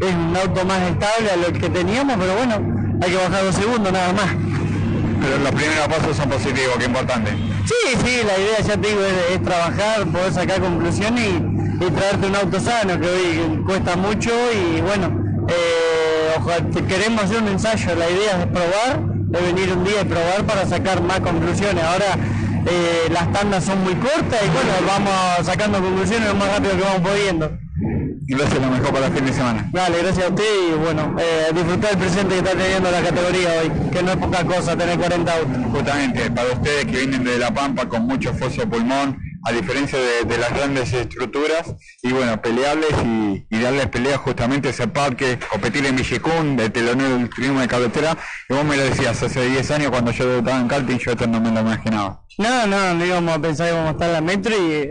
[0.01, 2.55] Es un auto más estable a lo que teníamos, pero bueno,
[3.03, 4.27] hay que bajar dos segundos nada más.
[5.21, 7.31] Pero los primeros pasos son positivos, que importante.
[7.65, 11.91] Sí, sí, la idea ya te digo es, es trabajar, poder sacar conclusiones y, y
[11.91, 15.11] traerte un auto sano que hoy cuesta mucho y bueno,
[15.47, 20.05] eh, ojalá- queremos hacer un ensayo, la idea es probar, de venir un día y
[20.05, 21.83] probar para sacar más conclusiones.
[21.83, 22.17] Ahora
[22.65, 26.81] eh, las tandas son muy cortas y bueno, vamos sacando conclusiones lo más rápido que
[26.83, 27.51] vamos pudiendo.
[28.31, 29.69] Y gracias, lo mejor para el fin de semana.
[29.73, 33.49] Dale, gracias a usted y bueno, eh, disfrutar el presente que está teniendo la categoría
[33.59, 35.57] hoy, que no es poca cosa tener 40 autos.
[35.69, 40.23] Justamente, para ustedes que vienen de La Pampa con mucho esfuerzo pulmón, a diferencia de,
[40.23, 45.37] de las grandes estructuras, y bueno, peleables y, y darles pelea justamente a ese parque,
[45.51, 48.17] competir en Villicún, de telonero del turismo de carretera,
[48.47, 51.27] y vos me lo decías, hace 10 años cuando yo estaba en karting, yo esto
[51.27, 52.20] no me lo imaginaba.
[52.37, 54.89] No, no, no íbamos a pensar que íbamos a estar en la metro y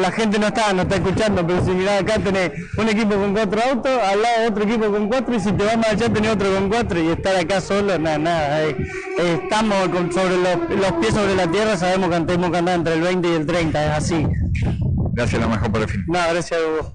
[0.00, 3.32] la gente no está, no está escuchando, pero si mirás acá tenés un equipo con
[3.32, 6.32] cuatro autos, al lado otro equipo con cuatro y si te vas más allá tenés
[6.32, 8.62] otro con cuatro y estar acá solo, nada, nada.
[8.64, 8.76] eh,
[9.42, 12.94] estamos con- sobre los, los pies sobre la tierra, sabemos que tenemos que andar entre
[12.94, 14.26] el 20 y el 30, es así.
[15.12, 16.04] Gracias, lo mejor por el fin.
[16.08, 16.92] No, gracias a vos.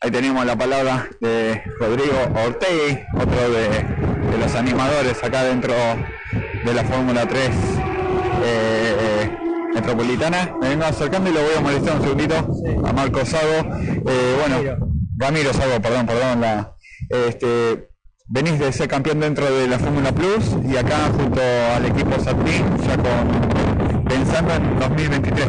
[0.00, 3.68] Ahí tenemos la palabra de Rodrigo Ortega, otro de,
[4.30, 5.72] de los animadores acá dentro
[6.64, 7.50] de la Fórmula 3
[8.44, 9.38] eh, eh,
[9.74, 10.56] Metropolitana.
[10.60, 12.36] Me vengo acercando y lo voy a molestar un segundito
[12.84, 13.74] a Marco Sago.
[13.80, 14.78] Eh, bueno,
[15.16, 16.40] Ramiro Sago, perdón, perdón.
[16.40, 16.76] La,
[17.08, 17.90] este,
[18.26, 21.40] venís de ser campeón dentro de la Fórmula Plus y acá junto
[21.74, 25.46] al equipo Satrin, ya con pensando en 2023.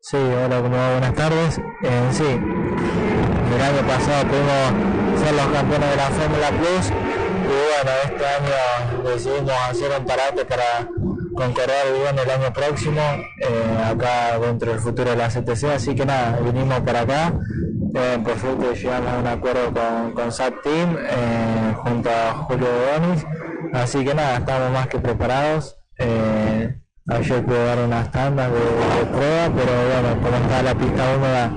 [0.00, 0.92] Sí, hola, ¿cómo va?
[0.92, 1.58] Buenas tardes.
[1.58, 7.90] Eh, sí, el año pasado pudimos ser los campeones de la Fórmula Plus y bueno,
[8.04, 10.88] este año decidimos hacer un parate para
[11.34, 13.00] concordar bien el año próximo
[13.38, 17.34] eh, acá dentro del futuro de la CTC, así que nada, vinimos para acá.
[17.94, 22.66] Eh, por suerte llegamos a un acuerdo con, con SAT Team eh, junto a Julio
[22.68, 23.26] Donis,
[23.72, 25.76] así que nada, estamos más que preparados.
[27.10, 31.48] Ayer pude dar unas tandas de, de prueba, pero bueno, como está la pista húmeda,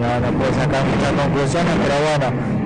[0.00, 2.60] no, no puedo sacar muchas conclusiones, pero bueno,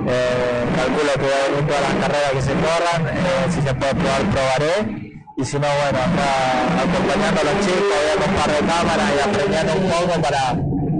[0.75, 5.04] calculo que va a todas las carreras que se corran, si se puede probar, probaré.
[5.37, 9.11] Y si no, bueno, acá acompañando a los chicos, voy con un par de cámaras
[9.15, 10.55] y aprendiendo un poco para,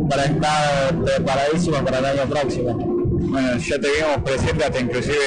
[0.09, 2.73] para estar preparadísimos para el año próximo.
[2.73, 5.23] Bueno, ya te vimos presente hasta inclusive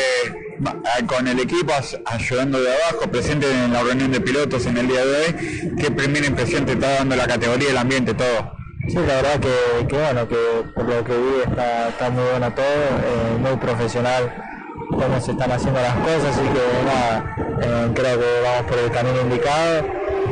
[0.66, 1.72] ah, con el equipo
[2.04, 5.76] ayudando de abajo, presente en la reunión de pilotos en el día de hoy.
[5.78, 8.58] ¿Qué primera impresión te está dando la categoría, el ambiente, todo?
[8.88, 10.36] Sí, la verdad que, bueno, que
[10.74, 14.47] por lo que vi está, muy bueno todo, eh, muy profesional
[14.90, 18.90] cómo se están haciendo las cosas, así que nada, eh, creo que vamos por el
[18.90, 19.84] camino indicado.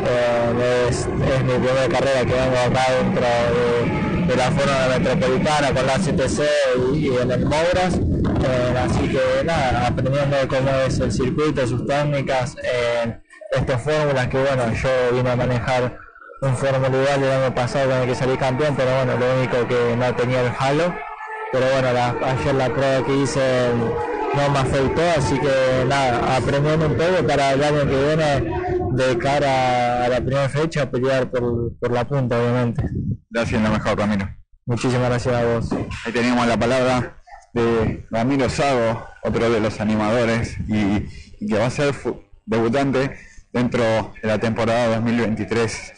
[0.09, 3.27] Eh, es, mi primera carrera que vengo acá dentro
[4.27, 6.43] de, la Fórmula Metropolitana con la CTC
[6.95, 8.01] y, en el Mouras.
[8.85, 12.57] así que nada, aprendiendo cómo es el circuito, sus técnicas,
[13.53, 15.99] estas fórmulas que bueno, yo vine a manejar
[16.43, 19.67] un Fórmula igual el año pasado con el que salí campeón, pero bueno, lo único
[19.67, 20.95] que no tenía el halo.
[21.53, 21.89] Pero bueno,
[22.27, 23.41] ayer la prueba que hice
[24.37, 29.18] no me afectó, así que nada, aprendiendo un poco para el año que viene de
[29.18, 32.82] cara a la primera fecha pelear por, la punta, obviamente.
[33.30, 34.28] Gracias, lo mejor, Ramiro.
[34.66, 35.72] Muchísimas gracias a vos.
[36.05, 37.16] Ahí teníamos la palabra
[37.55, 41.07] de Ramiro Sago, otro de los animadores, y,
[41.41, 41.95] y que va a ser
[42.45, 43.16] debutante
[43.53, 43.82] dentro
[44.22, 45.95] de la temporada 2023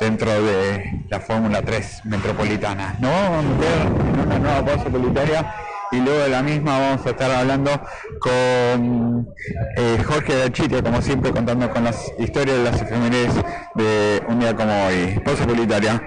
[0.00, 2.96] dentro de la Fórmula 3 metropolitana.
[2.98, 5.54] Nos vamos a meter en una nueva pausa publicitaria
[5.92, 7.70] y luego de la misma vamos a estar hablando
[8.18, 9.28] con
[9.76, 13.34] eh, Jorge de Chile, como siempre contando con las historias de las efemérides
[13.74, 15.20] de un día como hoy.
[15.24, 16.02] Pausa publicitaria.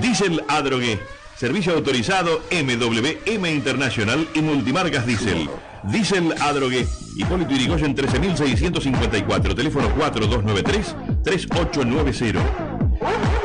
[0.00, 0.98] Diesel Adrogué,
[1.36, 5.48] servicio autorizado MWM Internacional y Multimarcas Diesel.
[5.84, 12.40] Diesel Adrogué, Hipólito Yrigoyen 13654, teléfono 4293-3890.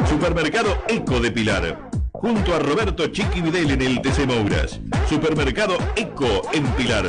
[0.10, 1.92] Supermercado Eco de Pilar,
[2.22, 4.80] junto a Roberto Chiqui Videl en el TC Mouras.
[5.10, 7.06] Supermercado Eco en Pilar.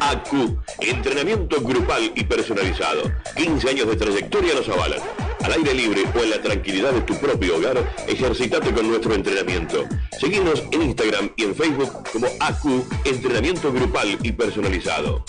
[0.00, 3.02] ACU, entrenamiento grupal y personalizado.
[3.36, 5.00] 15 años de trayectoria nos avalan.
[5.44, 7.76] Al aire libre o en la tranquilidad de tu propio hogar,
[8.06, 9.84] ejercitate con nuestro entrenamiento.
[10.18, 15.24] Seguimos en Instagram y en Facebook como ACU, entrenamiento grupal y personalizado.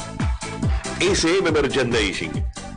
[1.00, 2.32] SM Merchandising,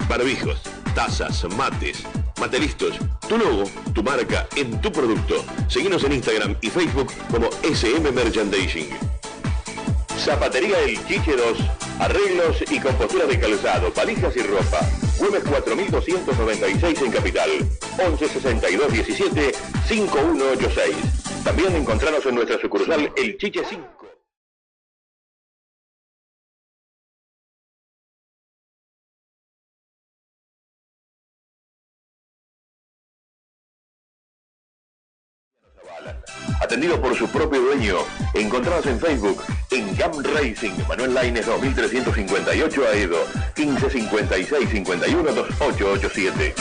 [0.09, 0.61] barbijos,
[0.95, 2.05] tazas, mates,
[2.39, 3.65] matelistos, tu logo,
[3.95, 5.45] tu marca en tu producto.
[5.69, 8.91] Seguimos en Instagram y Facebook como SM Merchandising.
[10.19, 11.59] Zapatería El Chiche 2,
[12.01, 14.81] arreglos y compostura de calzado, valijas y ropa.
[15.19, 17.51] Güemes 4296 en Capital.
[17.99, 19.53] 1162 17
[19.87, 20.97] 5186.
[21.45, 23.96] También encontrarnos en nuestra sucursal El Chiche 5.
[36.67, 37.99] Atendido por su propio dueño.
[38.35, 43.25] Encontrados en Facebook, en Jam Racing, Manuel Laines 2358 Aedo,
[43.57, 46.55] 1556 51 2887.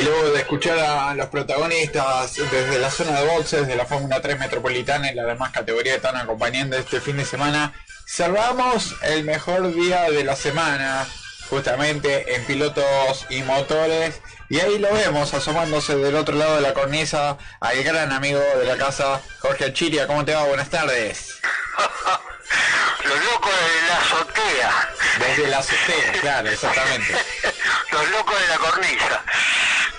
[0.00, 4.20] Y luego de escuchar a los protagonistas desde la zona de boxes de la Fórmula
[4.20, 7.72] 3 Metropolitana y las demás categorías que están acompañando este fin de semana,
[8.06, 11.06] Salvamos el mejor día de la semana,
[11.48, 14.20] justamente en pilotos y motores.
[14.50, 18.64] Y ahí lo vemos asomándose del otro lado de la cornisa al gran amigo de
[18.66, 20.06] la casa, Jorge Chiria.
[20.06, 20.44] ¿Cómo te va?
[20.44, 21.40] Buenas tardes.
[23.04, 24.88] Los locos de la azotea.
[25.18, 27.14] Desde la azotea, claro, exactamente.
[27.90, 29.24] Los locos de la cornisa.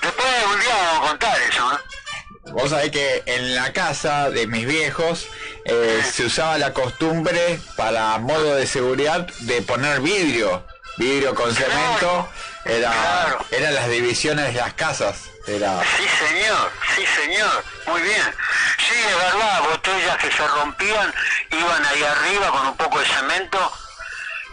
[0.01, 1.94] Después un día vamos a contar eso, ¿eh?
[2.51, 5.27] Vos sabés que en la casa de mis viejos
[5.65, 10.65] eh, se usaba la costumbre para modo de seguridad de poner vidrio,
[10.97, 12.29] vidrio con cemento,
[12.63, 15.23] era, eran las divisiones de las casas.
[15.47, 15.79] Era...
[15.97, 18.35] Sí señor, sí señor, muy bien.
[18.77, 21.13] Sí, es verdad, botellas que se rompían
[21.51, 23.71] iban ahí arriba con un poco de cemento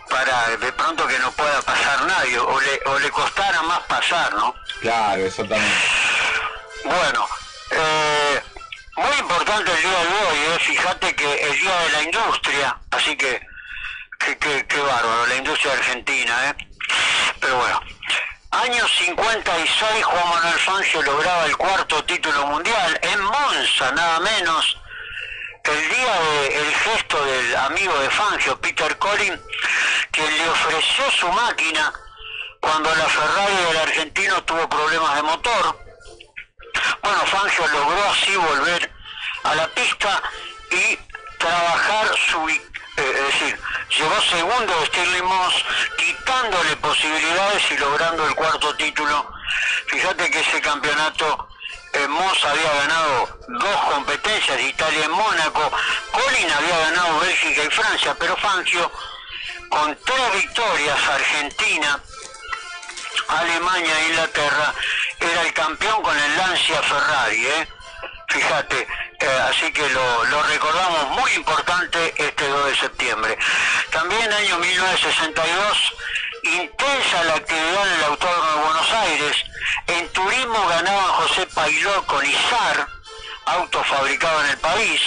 [0.09, 4.35] para de pronto que no pueda pasar nadie o le, o le costara más pasar,
[4.35, 4.55] ¿no?
[4.81, 5.77] Claro, exactamente.
[6.85, 7.27] Bueno,
[7.75, 8.43] eh,
[8.97, 10.59] muy importante el día de hoy, ¿eh?
[10.61, 13.41] fíjate que el día de la industria, así que
[14.19, 16.69] qué bárbaro, la industria argentina, ¿eh?
[17.41, 17.81] Pero bueno,
[18.51, 24.79] año 56 Juan Manuel Fangio lograba el cuarto título mundial en Monza, nada menos.
[25.65, 26.21] El día
[26.51, 29.41] del gesto del amigo de Fangio, Peter Collin,
[30.11, 31.93] que le ofreció su máquina
[32.61, 35.92] cuando la Ferrari del argentino tuvo problemas de motor
[37.03, 38.93] bueno, Fangio logró así volver
[39.45, 40.23] a la pista
[40.71, 40.99] y
[41.39, 43.59] trabajar su eh, es decir,
[43.99, 45.55] llegó segundo de Stirling Moss,
[45.97, 49.33] quitándole posibilidades y logrando el cuarto título.
[49.87, 51.49] Fíjate que ese campeonato
[51.95, 55.73] eh, Moss había ganado dos competencias, Italia en Mónaco,
[56.11, 58.91] Colin había ganado Bélgica y Francia, pero Fangio
[59.71, 61.99] con tres victorias, Argentina,
[63.29, 64.75] Alemania e Inglaterra,
[65.31, 67.69] era el campeón con el Lancia Ferrari, ¿eh?
[68.29, 68.89] Fíjate,
[69.21, 73.39] eh, así que lo, recordamos muy importante este 2 de septiembre.
[73.91, 75.95] También año 1962,
[76.45, 79.37] intensa la actividad en el Autódromo de Buenos Aires.
[79.87, 82.89] En turismo ganaba José Pailó con Izar,
[83.47, 85.01] auto fabricado en el país.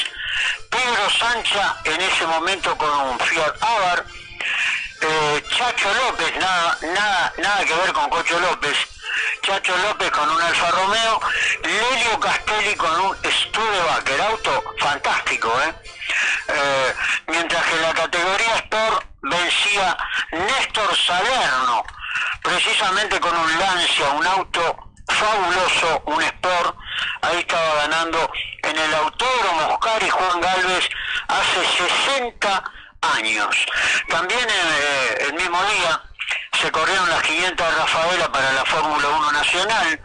[0.70, 4.05] Pedro Sancha en ese momento con un Fiat Abar.
[5.01, 8.77] Eh, Chacho López, nada, nada, nada que ver con Cocho López,
[9.41, 11.21] Chacho López con un Alfa Romeo,
[11.63, 15.73] Lelio Castelli con un Studebaker, auto fantástico, ¿eh?
[16.47, 16.93] ¿eh?
[17.27, 19.97] mientras que la categoría Sport vencía
[20.31, 21.83] Néstor Salerno,
[22.41, 24.77] precisamente con un Lancia, un auto
[25.07, 26.77] fabuloso, un Sport,
[27.21, 28.31] ahí estaba ganando
[28.63, 30.89] en el Autódromo Oscar y Juan Galvez
[31.27, 31.65] hace
[32.07, 32.63] 60
[33.16, 33.56] años.
[34.10, 36.01] También eh, el mismo día
[36.62, 39.99] se corrieron las 500 de Rafaela para la Fórmula 1 Nacional,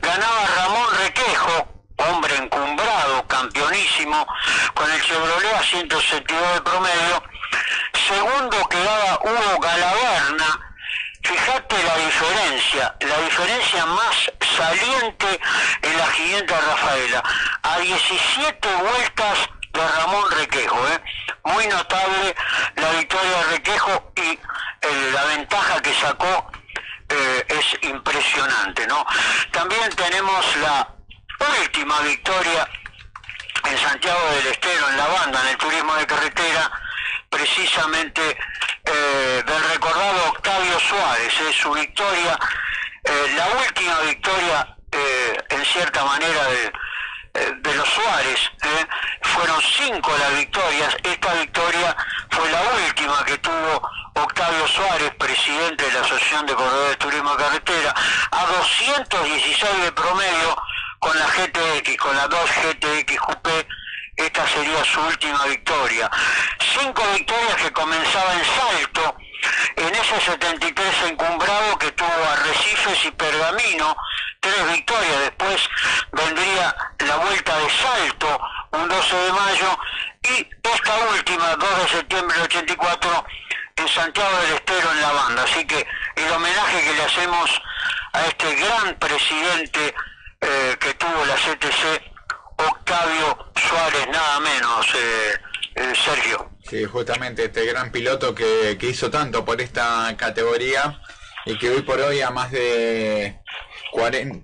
[0.00, 4.26] ganaba Ramón Requejo, hombre encumbrado, campeonísimo,
[4.74, 7.22] con el Chevrolet a 172 de promedio,
[8.08, 10.76] segundo quedaba Hugo Galaverna,
[11.22, 15.40] fíjate la diferencia, la diferencia más saliente
[15.82, 17.22] en las 500 de Rafaela,
[17.62, 19.38] a 17 vueltas
[19.72, 21.00] de Ramón Requejo, ¿eh?
[21.46, 22.34] Muy notable
[22.76, 24.38] la victoria de Requejo y eh,
[25.12, 26.50] la ventaja que sacó
[27.08, 29.06] eh, es impresionante, ¿no?
[29.52, 30.88] También tenemos la
[31.60, 32.68] última victoria
[33.64, 36.70] en Santiago del Estero, en la banda, en el turismo de carretera,
[37.30, 38.36] precisamente
[38.84, 42.38] eh, del recordado Octavio Suárez, es su victoria,
[43.36, 44.76] la última victoria
[45.50, 46.72] en cierta manera de eh,
[47.62, 48.40] de los Suárez.
[48.62, 48.86] ¿eh?
[49.22, 50.96] Fueron cinco las victorias.
[51.02, 51.96] Esta victoria
[52.30, 53.82] fue la última que tuvo
[54.14, 57.94] Octavio Suárez, presidente de la Asociación de Corredores de Turismo de Carretera,
[58.30, 60.56] a 216 de promedio
[60.98, 63.66] con la GTX, con la 2 GTX Coupé.
[64.16, 66.10] Esta sería su última victoria.
[66.58, 69.16] Cinco victorias que comenzaba en salto
[69.76, 73.96] en ese 73 encumbrado que tuvo Arrecifes y Pergamino,
[74.40, 75.20] tres victorias.
[75.20, 75.68] Después
[76.12, 78.40] vendría la vuelta de Salto,
[78.72, 79.78] un 12 de mayo,
[80.22, 83.26] y esta última, 2 de septiembre del 84,
[83.76, 85.42] en Santiago del Estero en la banda.
[85.42, 85.86] Así que
[86.16, 87.62] el homenaje que le hacemos
[88.12, 89.94] a este gran presidente
[90.40, 92.02] eh, que tuvo la CTC,
[92.58, 95.40] Octavio Suárez, nada menos, eh,
[95.74, 96.55] eh, Sergio.
[96.68, 101.00] Sí, justamente este gran piloto que, que hizo tanto por esta categoría
[101.44, 103.40] y que hoy por hoy a más de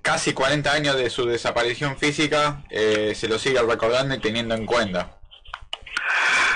[0.01, 4.65] casi 40 años de su desaparición física, eh, se lo sigue recordando y teniendo en
[4.65, 5.17] cuenta.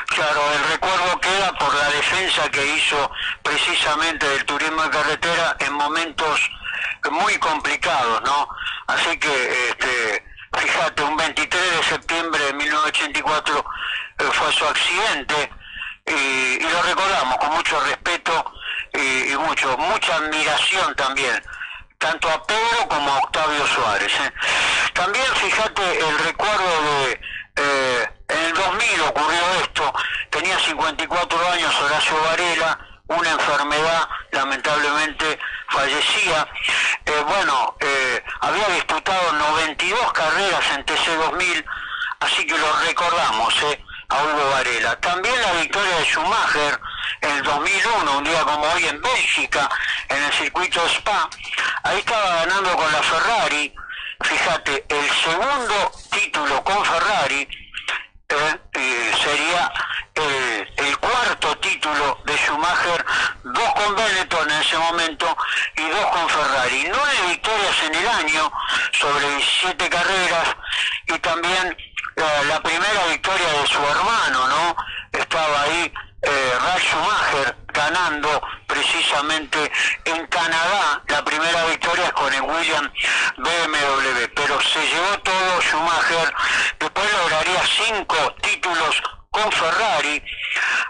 [0.08, 3.12] Claro, el recuerdo queda por la defensa que hizo
[3.44, 6.50] precisamente del turismo de carretera en momentos
[7.12, 8.50] muy complicados, ¿no?
[8.88, 10.24] Así que, este,
[10.58, 13.66] fíjate, un 23 de septiembre de 1984
[14.20, 15.52] eh, fue su accidente
[16.08, 18.54] y, lo recordamos con mucho respeto
[18.94, 21.42] y, y mucho, mucha admiración también
[21.98, 24.14] tanto a Pedro como a Octavio Suárez.
[24.14, 24.34] ¿eh?
[24.94, 27.22] También fíjate el recuerdo de,
[27.56, 29.94] eh, en el 2000 ocurrió esto,
[30.30, 35.40] tenía 54 años Horacio Varela, una enfermedad, lamentablemente
[35.70, 36.48] fallecía.
[37.06, 37.76] Eh, bueno,
[38.42, 41.66] había disputado 92 carreras en TC2000,
[42.20, 43.54] así que lo recordamos
[44.10, 45.00] a Hugo Varela.
[45.00, 46.80] También la victoria de Schumacher
[47.22, 49.70] en el 2001, un día como hoy en Bélgica,
[50.10, 51.30] en el circuito Spa,
[51.84, 53.74] ahí estaba ganando con la Ferrari,
[54.22, 57.48] fíjate, el segundo título con Ferrari
[58.30, 59.72] eh, eh, sería
[60.16, 63.06] el, cuarto título de Schumacher,
[63.44, 65.38] dos con Benetton en ese momento
[65.78, 66.88] y dos con Ferrari.
[66.90, 68.52] Nueve victorias en el año
[68.92, 70.56] sobre 17 carreras
[71.08, 71.78] y también
[72.18, 74.76] eh, la primera victoria de su hermano, ¿no?
[75.12, 75.94] Estaba ahí
[76.24, 79.72] eh, Ralf Schumacher ganando precisamente
[80.06, 82.92] en Canadá la primera victoria es con el William
[83.38, 86.34] BMW, pero se llevó todo Schumacher,
[86.80, 90.24] después lograría cinco títulos con Ferrari,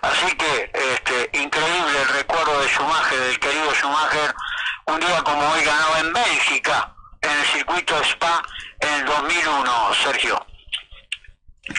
[0.03, 4.34] así que este, increíble el recuerdo de Schumacher, del querido Schumacher,
[4.86, 8.41] un día como hoy ganaba en Bélgica, en el circuito Spa
[8.80, 10.46] en el 2001, Sergio.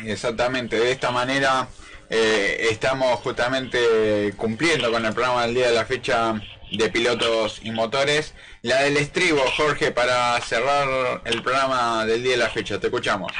[0.04, 1.68] Exactamente, de esta manera
[2.10, 6.34] eh, estamos justamente cumpliendo con el programa del día de la fecha
[6.70, 8.34] de pilotos y motores.
[8.62, 12.78] La del estribo, Jorge, para cerrar el programa del día de la fecha.
[12.78, 13.32] Te escuchamos.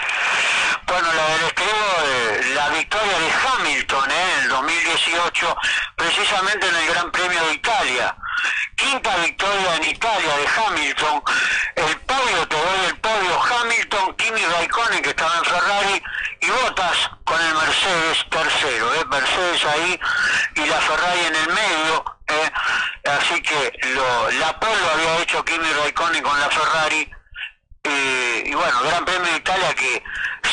[0.86, 4.14] Bueno, la del estribo, la victoria de Hamilton ¿eh?
[4.36, 5.56] en el 2018,
[5.96, 8.16] precisamente en el Gran Premio de Italia.
[8.74, 11.22] Quinta victoria en Italia de Hamilton.
[11.76, 16.02] El podio, te doy el podio, Hamilton, Kimi Raikkonen que estaba en Ferrari
[16.40, 18.94] y Bottas con el Mercedes tercero.
[18.94, 19.04] ¿eh?
[19.08, 20.00] Mercedes ahí
[20.56, 22.04] y la Ferrari en el medio.
[22.28, 22.50] ¿eh?
[23.04, 27.10] Así que lo, la pole había hecho Kimi Raikkonen con la Ferrari.
[28.44, 30.02] y bueno, Gran Premio de Italia que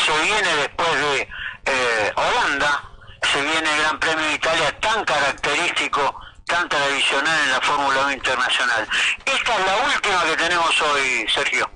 [0.05, 1.29] se viene después de
[1.65, 2.83] eh, Holanda,
[3.31, 8.11] se viene el Gran Premio de Italia tan característico, tan tradicional en la Fórmula 1
[8.13, 8.87] internacional.
[9.25, 11.74] Esta es la última que tenemos hoy, Sergio.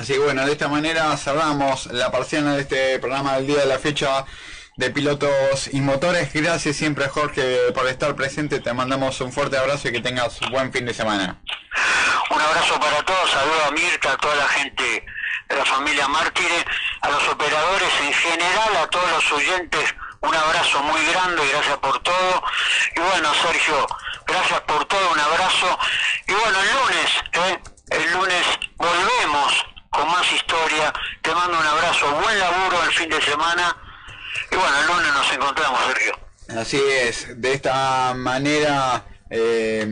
[0.00, 3.66] Así que bueno, de esta manera cerramos la parcial de este programa del día de
[3.66, 4.24] la fecha
[4.78, 6.32] de pilotos y motores.
[6.32, 8.60] Gracias siempre Jorge por estar presente.
[8.60, 11.42] Te mandamos un fuerte abrazo y que tengas un buen fin de semana.
[12.30, 15.04] Un abrazo para todos, saludo a Mirta, a toda la gente
[15.50, 16.64] de la familia Mártires,
[17.02, 22.02] a los operadores en general, a todos los oyentes, un abrazo muy grande, gracias por
[22.02, 22.42] todo.
[22.96, 23.86] Y bueno, Sergio,
[24.26, 25.78] gracias por todo, un abrazo.
[26.26, 27.60] Y bueno, el lunes, ¿eh?
[27.90, 28.46] el lunes
[28.76, 30.92] volvemos con más historia.
[31.22, 33.76] Te mando un abrazo, buen laburo el fin de semana.
[34.50, 36.18] Y bueno, el lunes nos encontramos, Sergio.
[36.58, 39.86] Así es, de esta manera eh,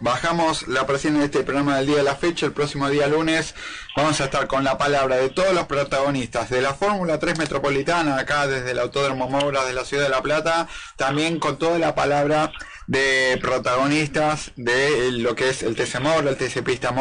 [0.00, 2.46] bajamos la presión de este programa del día de la fecha.
[2.46, 3.54] El próximo día lunes
[3.96, 8.18] vamos a estar con la palabra de todos los protagonistas de la Fórmula 3 Metropolitana,
[8.18, 10.68] acá desde el Autódromo Mouras de la Ciudad de La Plata.
[10.96, 12.52] También con toda la palabra
[12.88, 16.92] de protagonistas de lo que es el TC Mora, el TC Pista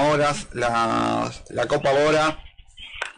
[0.53, 2.37] la, la Copa Bora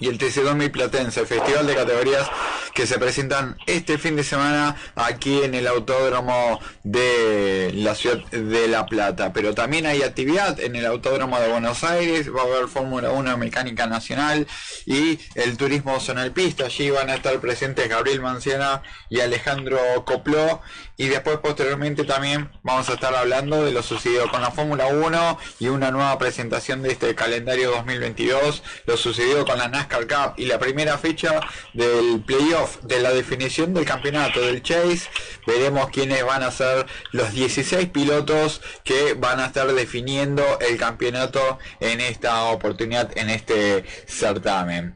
[0.02, 2.28] y el TC2000 Platense, festival de categorías
[2.74, 8.68] que se presentan este fin de semana aquí en el autódromo de la ciudad de
[8.68, 9.32] La Plata.
[9.34, 13.38] Pero también hay actividad en el autódromo de Buenos Aires, va a haber Fórmula 1
[13.38, 14.48] Mecánica Nacional
[14.86, 16.66] y el turismo zonal pista.
[16.66, 20.62] Allí van a estar presentes Gabriel Manciana y Alejandro Copló.
[20.98, 25.38] Y después posteriormente también vamos a estar hablando de lo sucedido con la Fórmula 1
[25.60, 29.91] y una nueva presentación de este calendario 2022, lo sucedido con la NASCAR
[30.38, 31.40] Y la primera fecha
[31.74, 35.10] del playoff de la definición del campeonato del Chase.
[35.46, 41.60] Veremos quiénes van a ser los 16 pilotos que van a estar definiendo el campeonato
[41.80, 44.96] en esta oportunidad, en este certamen.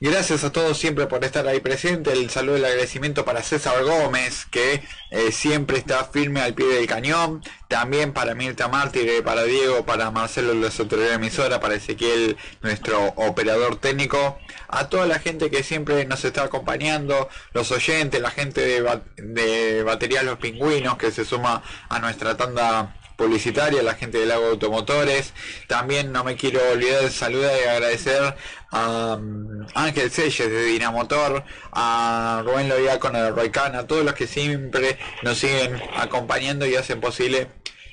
[0.00, 2.12] Gracias a todos siempre por estar ahí presente.
[2.12, 4.80] El saludo y el agradecimiento para César Gómez, que
[5.10, 7.42] eh, siempre está firme al pie del cañón.
[7.66, 13.74] También para Mirta Mártir, para Diego, para Marcelo, la autoridad emisora, para Ezequiel, nuestro operador
[13.80, 14.38] técnico.
[14.68, 19.82] A toda la gente que siempre nos está acompañando, los oyentes, la gente de, de
[19.82, 25.34] Batería Los Pingüinos, que se suma a nuestra tanda publicitaria, la gente del Lago Automotores.
[25.66, 28.36] También no me quiero olvidar de saludar y agradecer
[28.70, 34.26] a um, Ángel Selles de Dinamotor, a Rubén Loiacono de Roycan, a todos los que
[34.26, 37.48] siempre nos siguen acompañando y hacen posible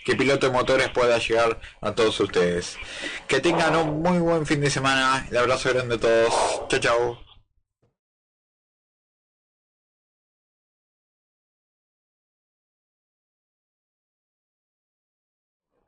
[0.05, 2.77] que Piloto de Motores pueda llegar a todos ustedes.
[3.27, 5.25] Que tengan un muy buen fin de semana.
[5.31, 6.33] El abrazo grande a todos.
[6.69, 7.24] Chao, chao.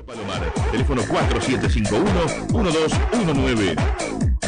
[0.05, 3.75] Palomar, teléfono 4751-1219.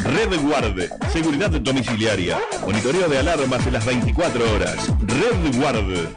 [0.04, 4.94] Red Guard, seguridad domiciliaria, monitoreo de alarmas en las 24 horas.
[5.02, 6.14] Red Guard.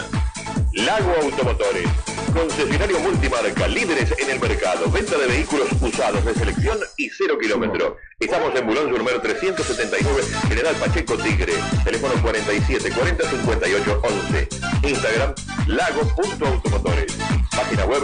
[0.73, 1.87] Lago Automotores.
[2.33, 7.97] Concesionario multimarca, líderes en el mercado, venta de vehículos usados de selección y cero kilómetro.
[8.19, 14.47] Estamos en Bulón Surmer 379, General Pacheco Tigre, teléfono 47 40 58 11.
[14.87, 15.35] Instagram,
[15.67, 17.17] lago.automotores.
[17.51, 18.03] Página web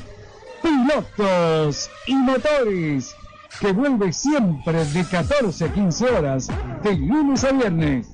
[0.61, 3.15] Pilotos y Motores,
[3.59, 6.49] que vuelve siempre de 14 a 15 horas,
[6.83, 8.09] de lunes a viernes.